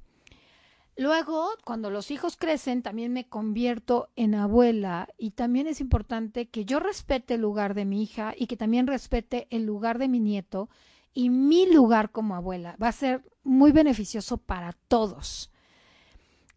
Luego, 0.99 1.47
cuando 1.63 1.89
los 1.89 2.11
hijos 2.11 2.35
crecen, 2.35 2.81
también 2.81 3.13
me 3.13 3.29
convierto 3.29 4.09
en 4.17 4.35
abuela 4.35 5.07
y 5.17 5.31
también 5.31 5.65
es 5.65 5.79
importante 5.79 6.49
que 6.49 6.65
yo 6.65 6.81
respete 6.81 7.35
el 7.35 7.41
lugar 7.41 7.73
de 7.73 7.85
mi 7.85 8.03
hija 8.03 8.33
y 8.37 8.47
que 8.47 8.57
también 8.57 8.85
respete 8.85 9.47
el 9.49 9.65
lugar 9.65 9.97
de 9.97 10.09
mi 10.09 10.19
nieto 10.19 10.69
y 11.13 11.29
mi 11.29 11.71
lugar 11.71 12.11
como 12.11 12.35
abuela. 12.35 12.75
Va 12.83 12.89
a 12.89 12.91
ser 12.91 13.23
muy 13.43 13.71
beneficioso 13.71 14.35
para 14.39 14.73
todos. 14.89 15.51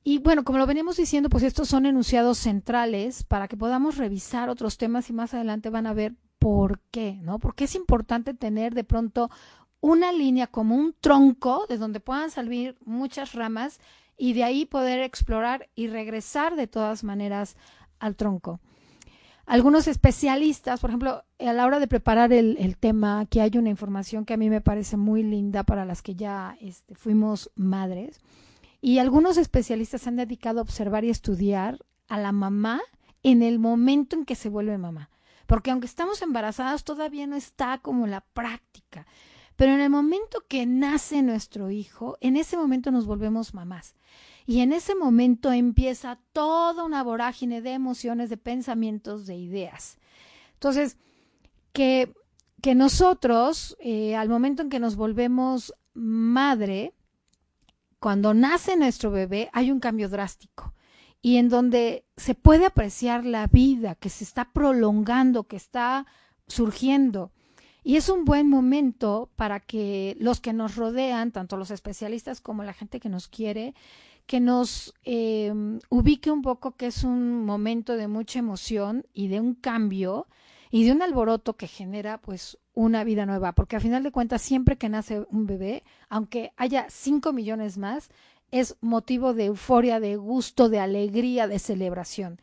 Y 0.03 0.19
bueno, 0.19 0.43
como 0.43 0.59
lo 0.59 0.67
venimos 0.67 0.97
diciendo, 0.97 1.29
pues 1.29 1.45
estos 1.45 1.69
son 1.69 1.87
enunciados 1.87 2.39
centrales 2.39 3.23
para 3.23 3.47
que 3.47 3.57
podamos 3.57 3.97
revisar 3.97 4.49
otros 4.49 4.77
temas 4.77 5.09
y 5.09 5.13
más 5.13 5.35
adelante 5.35 5.71
van 5.71 5.87
a 5.87 5.95
ver 5.95 6.17
por 6.41 6.81
qué, 6.91 7.21
¿no? 7.23 7.39
Porque 7.39 7.67
es 7.67 7.77
importante 7.77 8.35
tener 8.35 8.75
de 8.75 8.83
pronto 8.83 9.31
una 9.81 10.11
línea 10.11 10.49
como 10.49 10.75
un 10.75 10.97
tronco 11.01 11.67
de 11.69 11.79
donde 11.79 12.01
puedan 12.01 12.31
salir 12.33 12.77
muchas 12.85 13.35
ramas 13.35 13.79
y 14.23 14.35
de 14.35 14.45
ahí 14.45 14.67
poder 14.67 15.01
explorar 15.01 15.69
y 15.75 15.89
regresar 15.89 16.55
de 16.55 16.69
todas 16.69 17.03
maneras 17.03 17.57
al 17.99 18.15
tronco 18.15 18.61
algunos 19.47 19.89
especialistas, 19.89 20.81
por 20.81 20.91
ejemplo, 20.91 21.25
a 21.39 21.53
la 21.53 21.67
hora 21.67 21.81
de 21.81 21.89
preparar 21.89 22.33
el, 22.33 22.77
tema, 22.79 23.21
aquí 23.21 23.41
hay 23.41 23.59
una 23.59 23.71
información 23.71 24.25
que 24.25 24.35
a 24.35 24.37
mí 24.37 24.49
me 24.49 24.61
parece 24.61 24.97
muy 24.97 25.23
linda 25.23 25.65
para 25.65 25.85
las 25.85 26.01
que 26.01 26.15
ya 26.15 26.57
este, 26.61 26.95
fuimos 26.95 27.51
madres, 27.57 28.21
y 28.81 28.99
algunos 28.99 29.37
especialistas 29.37 30.03
se 30.03 30.09
han 30.09 30.17
dedicado 30.17 30.61
a 30.61 30.63
observar 30.63 31.05
y 31.05 31.11
estudiar 31.11 31.79
a 32.09 32.19
la 32.19 32.33
mamá 32.33 32.81
en 33.25 33.43
el 33.43 33.59
momento 33.59 34.17
en 34.17 34.25
que 34.25 34.37
se 34.37 34.49
vuelve 34.49 34.79
mamá. 34.79 35.11
Porque 35.47 35.71
aunque 35.71 35.87
estamos 35.87 36.23
embarazadas, 36.23 36.85
todavía 36.85 37.27
no 37.27 37.37
está 37.37 37.79
como 37.79 38.07
la 38.07 38.21
práctica. 38.21 39.07
Pero 39.57 39.73
en 39.73 39.81
el 39.81 39.91
momento 39.91 40.45
que 40.49 40.67
nace 40.67 41.23
nuestro 41.23 41.71
hijo, 41.71 42.17
en 42.21 42.37
ese 42.37 42.57
momento 42.57 42.91
nos 42.91 43.07
volvemos 43.07 43.55
mamás. 43.55 43.95
Y 44.47 44.61
en 44.61 44.73
ese 44.73 44.95
momento 44.95 45.53
empieza 45.53 46.19
toda 46.33 46.85
una 46.85 47.03
vorágine 47.03 47.63
de 47.63 47.73
emociones, 47.73 48.29
de 48.29 48.37
pensamientos, 48.37 49.27
de 49.27 49.37
ideas. 49.37 49.99
Entonces, 50.55 50.97
que, 51.73 52.13
que 52.61 52.75
nosotros, 52.75 53.77
eh, 53.81 54.17
al 54.17 54.29
momento 54.29 54.63
en 54.63 54.69
que 54.69 54.81
nos 54.81 54.97
volvemos 54.97 55.75
madre, 55.95 56.95
cuando 58.01 58.35
nace 58.35 58.77
nuestro 58.77 59.11
bebé, 59.11 59.49
hay 59.53 59.71
un 59.71 59.79
cambio 59.79 60.09
drástico 60.09 60.75
y 61.23 61.37
en 61.37 61.49
donde 61.49 62.05
se 62.17 62.35
puede 62.35 62.67
apreciar 62.67 63.25
la 63.25 63.47
vida 63.47 63.95
que 63.95 64.09
se 64.09 64.25
está 64.25 64.53
prolongando, 64.53 65.45
que 65.45 65.57
está 65.57 66.07
surgiendo. 66.49 67.31
Y 67.85 67.97
es 67.97 68.09
un 68.09 68.25
buen 68.25 68.49
momento 68.49 69.31
para 69.37 69.61
que 69.61 70.17
los 70.21 70.41
que 70.41 70.53
nos 70.53 70.77
rodean, 70.77 71.33
tanto 71.33 71.57
los 71.57 71.71
especialistas 71.71 72.41
como 72.41 72.63
la 72.63 72.73
gente 72.73 73.01
que 73.01 73.09
nos 73.09 73.29
quiere, 73.29 73.75
que 74.27 74.41
nos 74.41 74.95
eh, 75.05 75.53
ubique 75.89 76.31
un 76.31 76.43
poco 76.43 76.77
que 76.77 76.87
es 76.87 77.03
un 77.03 77.45
momento 77.45 77.97
de 77.97 78.09
mucha 78.09 78.39
emoción 78.39 79.05
y 79.13 79.29
de 79.29 79.41
un 79.41 79.55
cambio 79.55 80.27
y 80.71 80.85
de 80.85 80.93
un 80.93 81.03
alboroto 81.03 81.57
que 81.57 81.67
genera 81.67 82.19
pues 82.19 82.59
una 82.73 83.05
vida 83.05 83.27
nueva, 83.27 83.53
porque 83.53 83.77
al 83.77 83.83
final 83.83 84.03
de 84.03 84.13
cuentas 84.13 84.41
siempre 84.41 84.79
que 84.79 84.89
nace 84.89 85.27
un 85.31 85.47
bebé, 85.47 85.83
aunque 86.09 86.53
haya 86.57 86.87
cinco 86.89 87.33
millones 87.33 87.77
más, 87.77 88.11
es 88.51 88.77
motivo 88.81 89.35
de 89.35 89.47
euforia, 89.47 90.01
de 90.01 90.17
gusto, 90.17 90.69
de 90.69 90.79
alegría, 90.79 91.49
de 91.49 91.59
celebración. 91.59 92.41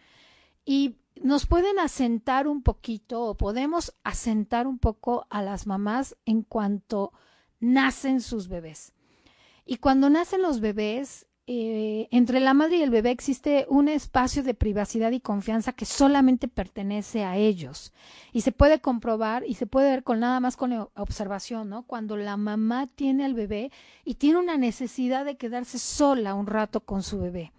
Y 0.65 0.97
nos 1.21 1.45
pueden 1.45 1.79
asentar 1.79 2.47
un 2.47 2.63
poquito 2.63 3.23
o 3.23 3.36
podemos 3.36 3.93
asentar 4.03 4.67
un 4.67 4.79
poco 4.79 5.27
a 5.29 5.41
las 5.41 5.67
mamás 5.67 6.15
en 6.25 6.43
cuanto 6.43 7.12
nacen 7.60 8.21
sus 8.21 8.47
bebés. 8.47 8.93
Y 9.65 9.77
cuando 9.77 10.10
nacen 10.10 10.41
los 10.41 10.62
bebés, 10.62 11.27
eh, 11.51 12.08
entre 12.12 12.39
la 12.39 12.53
madre 12.53 12.77
y 12.77 12.84
el 12.84 12.91
bebé 12.91 13.10
existe 13.10 13.65
un 13.69 13.88
espacio 13.88 14.43
de 14.43 14.53
privacidad 14.53 15.10
y 15.10 15.19
confianza 15.19 15.73
que 15.73 15.86
solamente 15.86 16.47
pertenece 16.47 17.23
a 17.23 17.38
ellos. 17.38 17.91
Y 18.32 18.41
se 18.41 18.51
puede 18.51 18.82
comprobar 18.82 19.43
y 19.47 19.55
se 19.55 19.65
puede 19.65 19.89
ver 19.89 20.03
con 20.03 20.19
nada 20.19 20.39
más 20.39 20.58
con 20.58 20.73
observación, 20.95 21.67
¿no? 21.67 21.88
Cuando 21.88 22.17
la 22.17 22.38
mamá 22.38 22.86
tiene 22.86 23.25
al 23.25 23.34
bebé 23.34 23.71
y 24.05 24.15
tiene 24.15 24.38
una 24.38 24.58
necesidad 24.58 25.25
de 25.25 25.38
quedarse 25.38 25.79
sola 25.79 26.36
un 26.36 26.45
rato 26.45 26.82
con 26.82 27.01
su 27.01 27.19
bebé, 27.19 27.51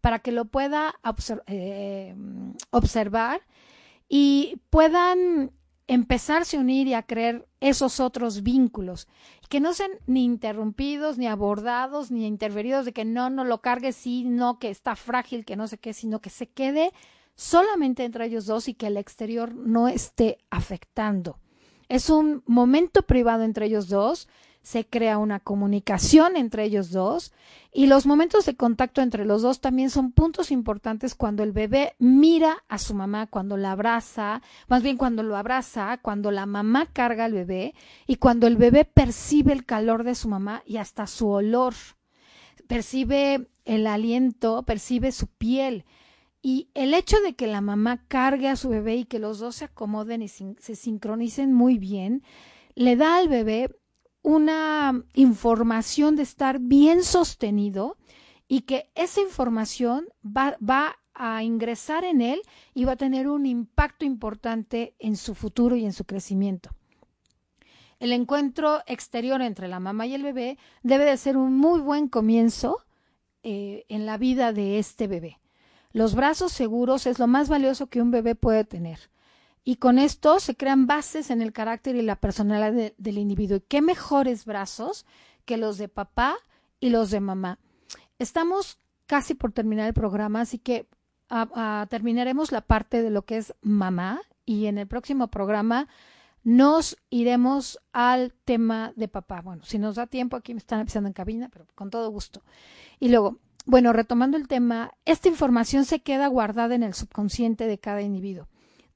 para 0.00 0.20
que 0.20 0.32
lo 0.32 0.46
pueda 0.46 0.94
eh, 1.46 2.14
observar 2.70 3.42
y 4.08 4.60
puedan 4.70 5.52
empezarse 5.86 6.56
a 6.56 6.60
unir 6.60 6.86
y 6.86 6.94
a 6.94 7.02
creer 7.02 7.48
esos 7.60 7.98
otros 7.98 8.42
vínculos, 8.42 9.08
que 9.48 9.58
no 9.58 9.72
sean 9.72 9.90
ni 10.06 10.24
interrumpidos, 10.24 11.16
ni 11.16 11.26
abordados, 11.26 12.10
ni 12.10 12.26
interferidos 12.26 12.84
de 12.84 12.92
que 12.92 13.06
no, 13.06 13.30
no 13.30 13.44
lo 13.44 13.62
cargue, 13.62 13.92
sí, 13.92 14.24
no, 14.24 14.58
que 14.58 14.68
está 14.68 14.94
frágil, 14.96 15.46
que 15.46 15.56
no 15.56 15.66
sé 15.66 15.78
qué, 15.78 15.94
sino 15.94 16.20
que 16.20 16.30
se 16.30 16.46
quede 16.48 16.92
solamente 17.34 18.04
entre 18.04 18.26
ellos 18.26 18.46
dos 18.46 18.68
y 18.68 18.74
que 18.74 18.88
el 18.88 18.98
exterior 18.98 19.54
no 19.54 19.88
esté 19.88 20.38
afectando. 20.50 21.38
Es 21.88 22.10
un 22.10 22.42
momento 22.46 23.02
privado 23.02 23.44
entre 23.44 23.66
ellos 23.66 23.88
dos 23.88 24.28
se 24.68 24.84
crea 24.84 25.16
una 25.16 25.40
comunicación 25.40 26.36
entre 26.36 26.64
ellos 26.64 26.90
dos 26.90 27.32
y 27.72 27.86
los 27.86 28.04
momentos 28.04 28.44
de 28.44 28.54
contacto 28.54 29.00
entre 29.00 29.24
los 29.24 29.40
dos 29.40 29.62
también 29.62 29.88
son 29.88 30.12
puntos 30.12 30.50
importantes 30.50 31.14
cuando 31.14 31.42
el 31.42 31.52
bebé 31.52 31.94
mira 31.98 32.64
a 32.68 32.76
su 32.76 32.92
mamá, 32.92 33.28
cuando 33.28 33.56
la 33.56 33.72
abraza, 33.72 34.42
más 34.68 34.82
bien 34.82 34.98
cuando 34.98 35.22
lo 35.22 35.38
abraza, 35.38 35.98
cuando 36.02 36.30
la 36.30 36.44
mamá 36.44 36.84
carga 36.92 37.24
al 37.24 37.32
bebé 37.32 37.74
y 38.06 38.16
cuando 38.16 38.46
el 38.46 38.58
bebé 38.58 38.84
percibe 38.84 39.54
el 39.54 39.64
calor 39.64 40.04
de 40.04 40.14
su 40.14 40.28
mamá 40.28 40.62
y 40.66 40.76
hasta 40.76 41.06
su 41.06 41.28
olor, 41.30 41.72
percibe 42.66 43.48
el 43.64 43.86
aliento, 43.86 44.64
percibe 44.64 45.12
su 45.12 45.28
piel. 45.28 45.86
Y 46.42 46.68
el 46.74 46.92
hecho 46.92 47.16
de 47.22 47.34
que 47.34 47.46
la 47.46 47.62
mamá 47.62 48.04
cargue 48.06 48.48
a 48.48 48.56
su 48.56 48.68
bebé 48.68 48.96
y 48.96 49.04
que 49.06 49.18
los 49.18 49.38
dos 49.38 49.56
se 49.56 49.64
acomoden 49.64 50.20
y 50.20 50.28
se 50.28 50.76
sincronicen 50.76 51.54
muy 51.54 51.78
bien, 51.78 52.22
le 52.74 52.96
da 52.96 53.16
al 53.16 53.28
bebé 53.28 53.77
una 54.28 55.06
información 55.14 56.14
de 56.14 56.22
estar 56.22 56.58
bien 56.58 57.02
sostenido 57.02 57.96
y 58.46 58.60
que 58.60 58.90
esa 58.94 59.22
información 59.22 60.06
va, 60.22 60.58
va, 60.60 60.96
a 61.14 61.42
ingresar 61.42 62.04
en 62.04 62.20
él 62.20 62.42
y 62.74 62.84
va 62.84 62.92
a 62.92 62.96
tener 62.96 63.26
un 63.26 63.46
impacto 63.46 64.04
importante 64.04 64.94
en 64.98 65.16
su 65.16 65.34
futuro 65.34 65.76
y 65.76 65.84
en 65.86 65.94
su 65.94 66.04
crecimiento. 66.04 66.70
El 67.98 68.12
encuentro 68.12 68.82
exterior 68.86 69.40
entre 69.40 69.66
la 69.66 69.80
mamá 69.80 70.06
y 70.06 70.14
el 70.14 70.22
bebé 70.22 70.58
debe 70.82 71.06
de 71.06 71.16
ser 71.16 71.38
un 71.38 71.56
muy 71.56 71.80
buen 71.80 72.06
comienzo 72.06 72.84
eh, 73.42 73.86
en 73.88 74.04
la 74.04 74.18
vida 74.18 74.52
de 74.52 74.78
este 74.78 75.08
bebé. 75.08 75.40
Los 75.90 76.14
brazos 76.14 76.52
seguros 76.52 77.06
es 77.06 77.18
lo 77.18 77.26
más 77.26 77.48
valioso 77.48 77.86
que 77.86 78.02
un 78.02 78.10
bebé 78.10 78.34
puede 78.34 78.64
tener 78.64 79.10
y 79.64 79.76
con 79.76 79.98
esto 79.98 80.40
se 80.40 80.54
crean 80.54 80.86
bases 80.86 81.30
en 81.30 81.42
el 81.42 81.52
carácter 81.52 81.96
y 81.96 82.02
la 82.02 82.16
personalidad 82.16 82.92
del 82.96 83.18
individuo. 83.18 83.60
qué 83.68 83.82
mejores 83.82 84.44
brazos 84.44 85.06
que 85.44 85.56
los 85.56 85.78
de 85.78 85.88
papá 85.88 86.36
y 86.80 86.90
los 86.90 87.10
de 87.10 87.20
mamá. 87.20 87.58
Estamos 88.18 88.78
casi 89.06 89.34
por 89.34 89.52
terminar 89.52 89.86
el 89.86 89.94
programa, 89.94 90.42
así 90.42 90.58
que 90.58 90.86
terminaremos 91.90 92.52
la 92.52 92.62
parte 92.62 93.02
de 93.02 93.10
lo 93.10 93.22
que 93.22 93.36
es 93.36 93.54
mamá 93.62 94.20
y 94.46 94.66
en 94.66 94.78
el 94.78 94.86
próximo 94.86 95.28
programa 95.28 95.88
nos 96.44 96.96
iremos 97.10 97.78
al 97.92 98.32
tema 98.44 98.92
de 98.96 99.08
papá. 99.08 99.42
Bueno, 99.42 99.64
si 99.64 99.78
nos 99.78 99.96
da 99.96 100.06
tiempo, 100.06 100.36
aquí 100.36 100.54
me 100.54 100.58
están 100.58 100.80
avisando 100.80 101.08
en 101.08 101.12
cabina, 101.12 101.50
pero 101.52 101.66
con 101.74 101.90
todo 101.90 102.10
gusto. 102.10 102.42
Y 103.00 103.08
luego, 103.10 103.38
bueno, 103.66 103.92
retomando 103.92 104.38
el 104.38 104.48
tema, 104.48 104.92
esta 105.04 105.28
información 105.28 105.84
se 105.84 106.00
queda 106.00 106.26
guardada 106.28 106.74
en 106.74 106.82
el 106.82 106.94
subconsciente 106.94 107.66
de 107.66 107.78
cada 107.78 108.00
individuo. 108.00 108.48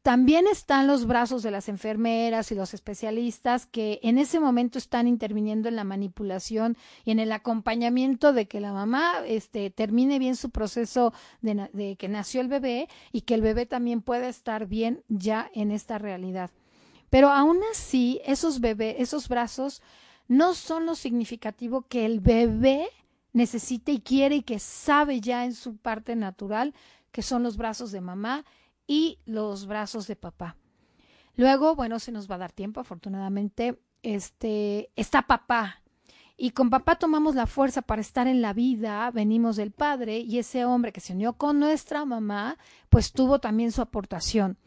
También 0.02 0.48
están 0.48 0.88
los 0.88 1.06
brazos 1.06 1.44
de 1.44 1.52
las 1.52 1.68
enfermeras 1.68 2.50
y 2.50 2.56
los 2.56 2.74
especialistas 2.74 3.66
que 3.66 4.00
en 4.02 4.18
ese 4.18 4.40
momento 4.40 4.76
están 4.78 5.06
interviniendo 5.06 5.68
en 5.68 5.76
la 5.76 5.84
manipulación 5.84 6.76
y 7.04 7.12
en 7.12 7.20
el 7.20 7.30
acompañamiento 7.30 8.32
de 8.32 8.48
que 8.48 8.60
la 8.60 8.72
mamá 8.72 9.22
este, 9.24 9.70
termine 9.70 10.18
bien 10.18 10.34
su 10.34 10.50
proceso 10.50 11.12
de, 11.40 11.70
de 11.72 11.94
que 11.94 12.08
nació 12.08 12.40
el 12.40 12.48
bebé 12.48 12.88
y 13.12 13.20
que 13.20 13.34
el 13.34 13.42
bebé 13.42 13.64
también 13.64 14.02
pueda 14.02 14.28
estar 14.28 14.66
bien 14.66 15.04
ya 15.08 15.48
en 15.54 15.70
esta 15.70 15.98
realidad. 15.98 16.50
Pero 17.08 17.28
aún 17.28 17.60
así, 17.70 18.20
esos 18.24 18.58
bebés, 18.58 18.96
esos 18.98 19.28
brazos 19.28 19.82
no 20.26 20.54
son 20.54 20.84
lo 20.84 20.96
significativo 20.96 21.82
que 21.82 22.06
el 22.06 22.18
bebé 22.18 22.88
necesita 23.32 23.92
y 23.92 24.00
quiere 24.00 24.36
y 24.36 24.42
que 24.42 24.58
sabe 24.58 25.20
ya 25.20 25.44
en 25.44 25.54
su 25.54 25.76
parte 25.76 26.16
natural 26.16 26.74
que 27.12 27.22
son 27.22 27.44
los 27.44 27.56
brazos 27.56 27.92
de 27.92 28.00
mamá 28.00 28.44
y 28.86 29.18
los 29.24 29.66
brazos 29.66 30.06
de 30.06 30.16
papá. 30.16 30.56
Luego, 31.36 31.74
bueno, 31.74 31.98
se 31.98 32.12
nos 32.12 32.30
va 32.30 32.34
a 32.34 32.38
dar 32.38 32.52
tiempo, 32.52 32.80
afortunadamente, 32.80 33.80
este, 34.02 34.90
está 34.96 35.22
papá. 35.22 35.82
Y 36.36 36.50
con 36.50 36.70
papá 36.70 36.96
tomamos 36.96 37.34
la 37.34 37.46
fuerza 37.46 37.82
para 37.82 38.00
estar 38.00 38.26
en 38.26 38.42
la 38.42 38.52
vida, 38.52 39.10
venimos 39.10 39.56
del 39.56 39.70
padre 39.70 40.18
y 40.18 40.38
ese 40.38 40.64
hombre 40.64 40.92
que 40.92 41.00
se 41.00 41.12
unió 41.12 41.34
con 41.34 41.60
nuestra 41.60 42.04
mamá, 42.04 42.58
pues 42.88 43.12
tuvo 43.12 43.38
también 43.38 43.70
su 43.70 43.80
aportación. 43.80 44.58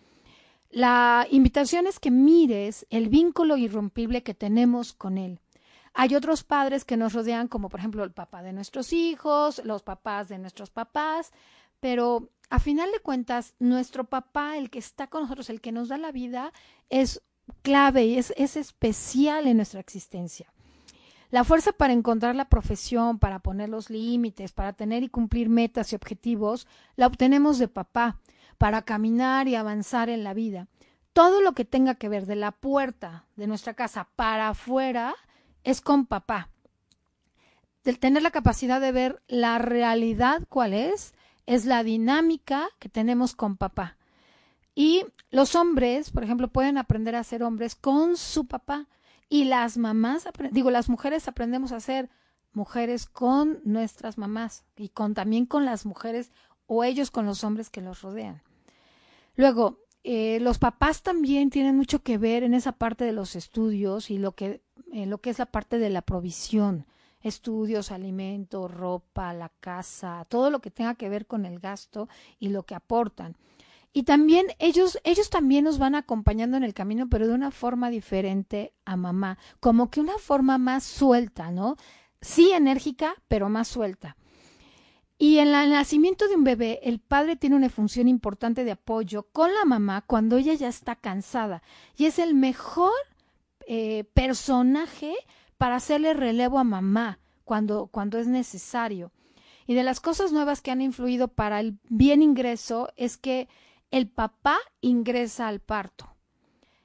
La 0.69 1.27
invitación 1.29 1.87
es 1.87 1.99
que 1.99 2.11
mires 2.11 2.85
el 2.89 3.09
vínculo 3.09 3.57
irrompible 3.57 4.23
que 4.23 4.33
tenemos 4.33 4.93
con 4.93 5.17
él. 5.17 5.39
Hay 5.93 6.15
otros 6.15 6.43
padres 6.43 6.83
que 6.83 6.97
nos 6.97 7.13
rodean, 7.13 7.47
como 7.47 7.69
por 7.69 7.79
ejemplo 7.79 8.03
el 8.03 8.11
papá 8.11 8.43
de 8.43 8.51
nuestros 8.51 8.91
hijos, 8.91 9.61
los 9.63 9.83
papás 9.83 10.27
de 10.27 10.37
nuestros 10.37 10.69
papás, 10.69 11.31
pero 11.79 12.29
a 12.49 12.59
final 12.59 12.91
de 12.91 12.99
cuentas, 12.99 13.55
nuestro 13.59 14.05
papá, 14.05 14.57
el 14.57 14.69
que 14.69 14.79
está 14.79 15.07
con 15.07 15.23
nosotros, 15.23 15.49
el 15.49 15.61
que 15.61 15.71
nos 15.71 15.89
da 15.89 15.97
la 15.97 16.11
vida, 16.11 16.53
es 16.89 17.21
clave 17.61 18.05
y 18.05 18.17
es, 18.17 18.33
es 18.37 18.55
especial 18.57 19.47
en 19.47 19.57
nuestra 19.57 19.79
existencia. 19.79 20.51
La 21.31 21.43
fuerza 21.43 21.71
para 21.71 21.93
encontrar 21.93 22.35
la 22.35 22.49
profesión, 22.49 23.19
para 23.19 23.39
poner 23.39 23.69
los 23.69 23.89
límites, 23.89 24.51
para 24.51 24.73
tener 24.73 25.03
y 25.03 25.09
cumplir 25.09 25.49
metas 25.49 25.91
y 25.91 25.95
objetivos, 25.95 26.67
la 26.95 27.07
obtenemos 27.07 27.57
de 27.57 27.67
papá, 27.67 28.19
para 28.57 28.83
caminar 28.83 29.47
y 29.47 29.55
avanzar 29.55 30.09
en 30.09 30.23
la 30.23 30.33
vida. 30.33 30.67
Todo 31.13 31.41
lo 31.41 31.53
que 31.53 31.65
tenga 31.65 31.95
que 31.95 32.09
ver 32.09 32.25
de 32.25 32.35
la 32.35 32.51
puerta 32.51 33.25
de 33.35 33.47
nuestra 33.47 33.73
casa 33.73 34.09
para 34.15 34.49
afuera 34.49 35.15
es 35.63 35.81
con 35.81 36.05
papá. 36.05 36.49
De 37.83 37.93
tener 37.93 38.23
la 38.23 38.31
capacidad 38.31 38.81
de 38.81 38.91
ver 38.91 39.21
la 39.27 39.57
realidad 39.57 40.43
cuál 40.49 40.73
es, 40.73 41.13
es 41.45 41.65
la 41.65 41.83
dinámica 41.83 42.69
que 42.79 42.89
tenemos 42.89 43.35
con 43.35 43.57
papá. 43.57 43.97
Y 44.73 45.05
los 45.31 45.55
hombres, 45.55 46.11
por 46.11 46.23
ejemplo, 46.23 46.49
pueden 46.49 46.77
aprender 46.77 47.15
a 47.15 47.23
ser 47.23 47.43
hombres 47.43 47.75
con 47.75 48.17
su 48.17 48.47
papá. 48.47 48.87
Y 49.29 49.45
las 49.45 49.77
mamás, 49.77 50.27
digo, 50.51 50.69
las 50.69 50.89
mujeres 50.89 51.27
aprendemos 51.27 51.71
a 51.71 51.79
ser 51.79 52.09
mujeres 52.53 53.05
con 53.05 53.59
nuestras 53.63 54.17
mamás 54.17 54.65
y 54.75 54.89
con 54.89 55.13
también 55.13 55.45
con 55.45 55.65
las 55.65 55.85
mujeres 55.85 56.31
o 56.67 56.83
ellos 56.83 57.11
con 57.11 57.25
los 57.25 57.43
hombres 57.43 57.69
que 57.69 57.81
los 57.81 58.01
rodean. 58.01 58.41
Luego, 59.35 59.79
eh, 60.03 60.39
los 60.39 60.59
papás 60.59 61.01
también 61.01 61.49
tienen 61.49 61.75
mucho 61.75 62.03
que 62.03 62.17
ver 62.17 62.43
en 62.43 62.53
esa 62.53 62.73
parte 62.73 63.05
de 63.05 63.11
los 63.11 63.35
estudios 63.35 64.11
y 64.11 64.17
lo 64.17 64.33
que, 64.33 64.61
eh, 64.93 65.05
lo 65.05 65.19
que 65.19 65.31
es 65.31 65.39
la 65.39 65.47
parte 65.47 65.79
de 65.79 65.89
la 65.89 66.01
provisión 66.01 66.85
estudios, 67.27 67.91
alimentos, 67.91 68.71
ropa, 68.71 69.33
la 69.33 69.49
casa, 69.59 70.25
todo 70.29 70.49
lo 70.49 70.59
que 70.59 70.71
tenga 70.71 70.95
que 70.95 71.09
ver 71.09 71.25
con 71.25 71.45
el 71.45 71.59
gasto 71.59 72.07
y 72.39 72.49
lo 72.49 72.63
que 72.63 72.75
aportan. 72.75 73.35
Y 73.93 74.03
también 74.03 74.47
ellos, 74.59 74.99
ellos 75.03 75.29
también 75.29 75.63
nos 75.63 75.79
van 75.79 75.95
acompañando 75.95 76.57
en 76.57 76.63
el 76.63 76.73
camino, 76.73 77.07
pero 77.09 77.27
de 77.27 77.33
una 77.33 77.49
forma 77.49 77.89
diferente 77.89 78.73
a 78.83 78.95
mamá, 78.95 79.37
como 79.59 79.89
que 79.89 80.01
una 80.01 80.17
forma 80.17 80.57
más 80.57 80.83
suelta, 80.83 81.49
¿no? 81.49 81.77
Sí 82.21 82.51
enérgica, 82.51 83.15
pero 83.27 83.49
más 83.49 83.69
suelta. 83.69 84.17
Y 85.17 85.37
en 85.37 85.55
el 85.55 85.69
nacimiento 85.69 86.27
de 86.27 86.35
un 86.35 86.43
bebé, 86.43 86.81
el 86.83 86.99
padre 86.99 87.37
tiene 87.37 87.55
una 87.55 87.69
función 87.69 88.07
importante 88.07 88.65
de 88.65 88.71
apoyo 88.71 89.23
con 89.31 89.53
la 89.53 89.63
mamá 89.63 90.01
cuando 90.01 90.37
ella 90.37 90.53
ya 90.55 90.67
está 90.67 90.95
cansada. 90.95 91.63
Y 91.95 92.05
es 92.05 92.19
el 92.19 92.35
mejor 92.35 92.91
eh, 93.65 94.03
personaje 94.13 95.15
para 95.57 95.75
hacerle 95.75 96.13
relevo 96.13 96.59
a 96.59 96.63
mamá 96.63 97.19
cuando, 97.43 97.87
cuando 97.87 98.17
es 98.17 98.27
necesario. 98.27 99.11
Y 99.67 99.73
de 99.73 99.83
las 99.83 99.99
cosas 99.99 100.31
nuevas 100.31 100.61
que 100.61 100.71
han 100.71 100.81
influido 100.81 101.27
para 101.27 101.59
el 101.59 101.77
bien 101.89 102.21
ingreso 102.21 102.89
es 102.97 103.17
que 103.17 103.47
el 103.91 104.07
papá 104.07 104.57
ingresa 104.81 105.47
al 105.47 105.59
parto. 105.59 106.15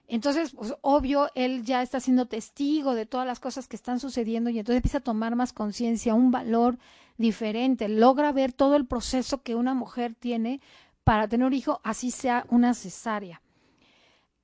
Entonces, 0.06 0.52
pues, 0.56 0.74
obvio, 0.80 1.28
él 1.34 1.64
ya 1.64 1.82
está 1.82 2.00
siendo 2.00 2.26
testigo 2.26 2.94
de 2.94 3.06
todas 3.06 3.26
las 3.26 3.38
cosas 3.38 3.68
que 3.68 3.76
están 3.76 4.00
sucediendo 4.00 4.50
y 4.50 4.58
entonces 4.58 4.78
empieza 4.78 4.98
a 4.98 5.02
tomar 5.02 5.36
más 5.36 5.52
conciencia, 5.52 6.14
un 6.14 6.32
valor 6.32 6.78
diferente, 7.16 7.88
logra 7.88 8.32
ver 8.32 8.52
todo 8.52 8.74
el 8.76 8.86
proceso 8.86 9.42
que 9.42 9.54
una 9.54 9.74
mujer 9.74 10.14
tiene 10.14 10.60
para 11.04 11.28
tener 11.28 11.46
un 11.46 11.52
hijo, 11.52 11.80
así 11.84 12.10
sea 12.10 12.44
una 12.48 12.74
cesárea. 12.74 13.40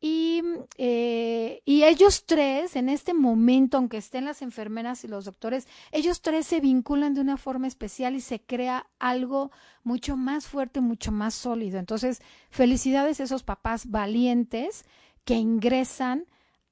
Y, 0.01 0.43
eh, 0.77 1.63
y, 1.65 1.85
ellos 1.85 2.25
tres, 2.27 2.77
en 2.77 2.91
este 2.91 3.15
momento, 3.15 3.79
aunque 3.79 3.97
estén 3.97 4.27
las 4.27 4.43
enfermeras 4.43 5.05
y 5.05 5.09
los 5.09 5.25
doctores, 5.25 5.67
ellos 5.91 6.21
tres 6.21 6.47
se 6.47 6.61
vinculan 6.61 7.15
de 7.15 7.23
una 7.23 7.39
forma 7.39 7.67
especial 7.67 8.15
y 8.15 8.21
se 8.21 8.41
crea 8.41 8.87
algo 8.99 9.51
mucho 9.85 10.17
más 10.17 10.47
fuerte, 10.47 10.81
mucho 10.81 11.13
más 11.13 11.35
sólido. 11.35 11.79
Entonces, 11.79 12.21
felicidades 12.51 13.21
a 13.21 13.25
esos 13.25 13.43
papás 13.43 13.91
valientes 13.91 14.85
que 15.25 15.35
ingresan 15.35 16.27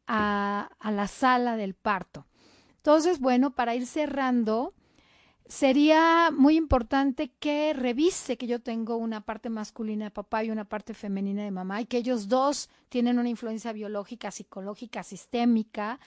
a, 0.06 0.70
a 0.78 0.90
la 0.92 1.08
sala 1.08 1.56
del 1.56 1.74
parto. 1.74 2.26
Entonces, 2.76 3.20
bueno, 3.20 3.54
para 3.54 3.74
ir 3.74 3.86
cerrando, 3.86 4.74
sería 5.46 6.30
muy 6.30 6.56
importante 6.56 7.30
que 7.38 7.72
revise 7.74 8.36
que 8.36 8.46
yo 8.46 8.60
tengo 8.60 8.96
una 8.96 9.20
parte 9.20 9.50
masculina 9.50 10.06
de 10.06 10.10
papá 10.10 10.42
y 10.42 10.50
una 10.50 10.64
parte 10.64 10.94
femenina 10.94 11.44
de 11.44 11.50
mamá 11.50 11.80
y 11.80 11.86
que 11.86 11.98
ellos 11.98 12.28
dos 12.28 12.70
tienen 12.88 13.18
una 13.18 13.28
influencia 13.28 13.72
biológica, 13.72 14.30
psicológica, 14.30 15.02
sistémica, 15.02 16.00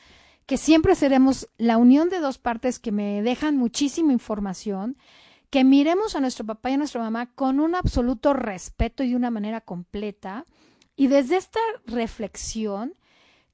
que 0.45 0.58
siempre 0.58 0.95
seremos 0.95 1.50
la 1.58 1.78
unión 1.78 2.10
de 2.10 2.19
dos 2.19 2.38
partes 2.38 2.80
que 2.80 2.91
me 2.91 3.21
dejan 3.21 3.58
muchísima 3.58 4.12
información, 4.12 4.97
que 5.50 5.63
miremos 5.63 6.15
a 6.15 6.19
nuestro 6.19 6.45
papá 6.45 6.71
y 6.71 6.73
a 6.73 6.78
nuestra 6.78 7.02
mamá 7.02 7.28
con 7.34 7.60
un 7.60 7.76
absoluto 7.76 8.34
respeto 8.34 9.04
y 9.04 9.10
de 9.10 9.15
una 9.15 9.30
manera 9.30 9.62
completa 9.62 10.45
y 10.95 11.08
desde 11.08 11.38
esta 11.38 11.60
reflexión 11.86 12.93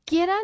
quieran, 0.05 0.41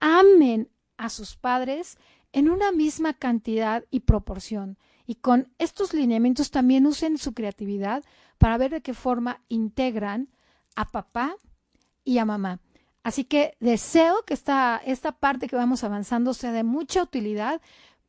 amen 0.00 0.68
a 0.96 1.08
sus 1.08 1.36
padres 1.36 1.96
en 2.32 2.48
una 2.48 2.72
misma 2.72 3.14
cantidad 3.14 3.84
y 3.90 4.00
proporción. 4.00 4.78
Y 5.06 5.16
con 5.16 5.48
estos 5.58 5.94
lineamientos 5.94 6.50
también 6.50 6.86
usen 6.86 7.18
su 7.18 7.34
creatividad 7.34 8.04
para 8.38 8.58
ver 8.58 8.70
de 8.70 8.80
qué 8.80 8.94
forma 8.94 9.40
integran 9.48 10.28
a 10.74 10.90
papá 10.90 11.36
y 12.04 12.18
a 12.18 12.24
mamá. 12.24 12.60
Así 13.02 13.24
que 13.24 13.56
deseo 13.60 14.24
que 14.24 14.34
esta, 14.34 14.80
esta 14.84 15.12
parte 15.12 15.48
que 15.48 15.56
vamos 15.56 15.84
avanzando 15.84 16.34
sea 16.34 16.52
de 16.52 16.62
mucha 16.62 17.02
utilidad 17.02 17.60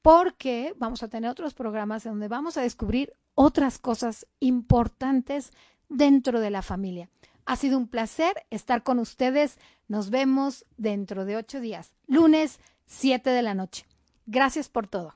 porque 0.02 0.74
vamos 0.78 1.02
a 1.02 1.08
tener 1.08 1.30
otros 1.30 1.54
programas 1.54 2.04
donde 2.04 2.28
vamos 2.28 2.58
a 2.58 2.62
descubrir 2.62 3.14
otras 3.36 3.80
cosas 3.80 4.28
importantes 4.40 5.52
dentro 5.90 6.40
de 6.40 6.52
la 6.52 6.62
familia. 6.62 7.10
Ha 7.46 7.56
sido 7.56 7.78
un 7.78 7.88
placer 7.88 8.34
estar 8.50 8.84
con 8.84 9.00
ustedes. 9.00 9.58
Nos 9.88 10.10
vemos 10.10 10.66
dentro 10.78 11.26
de 11.26 11.38
ocho 11.38 11.60
días, 11.60 11.94
lunes 12.08 12.60
7 12.86 13.30
de 13.30 13.42
la 13.42 13.54
noche. 13.54 13.86
Gracias 14.26 14.70
por 14.70 14.88
todo. 14.88 15.16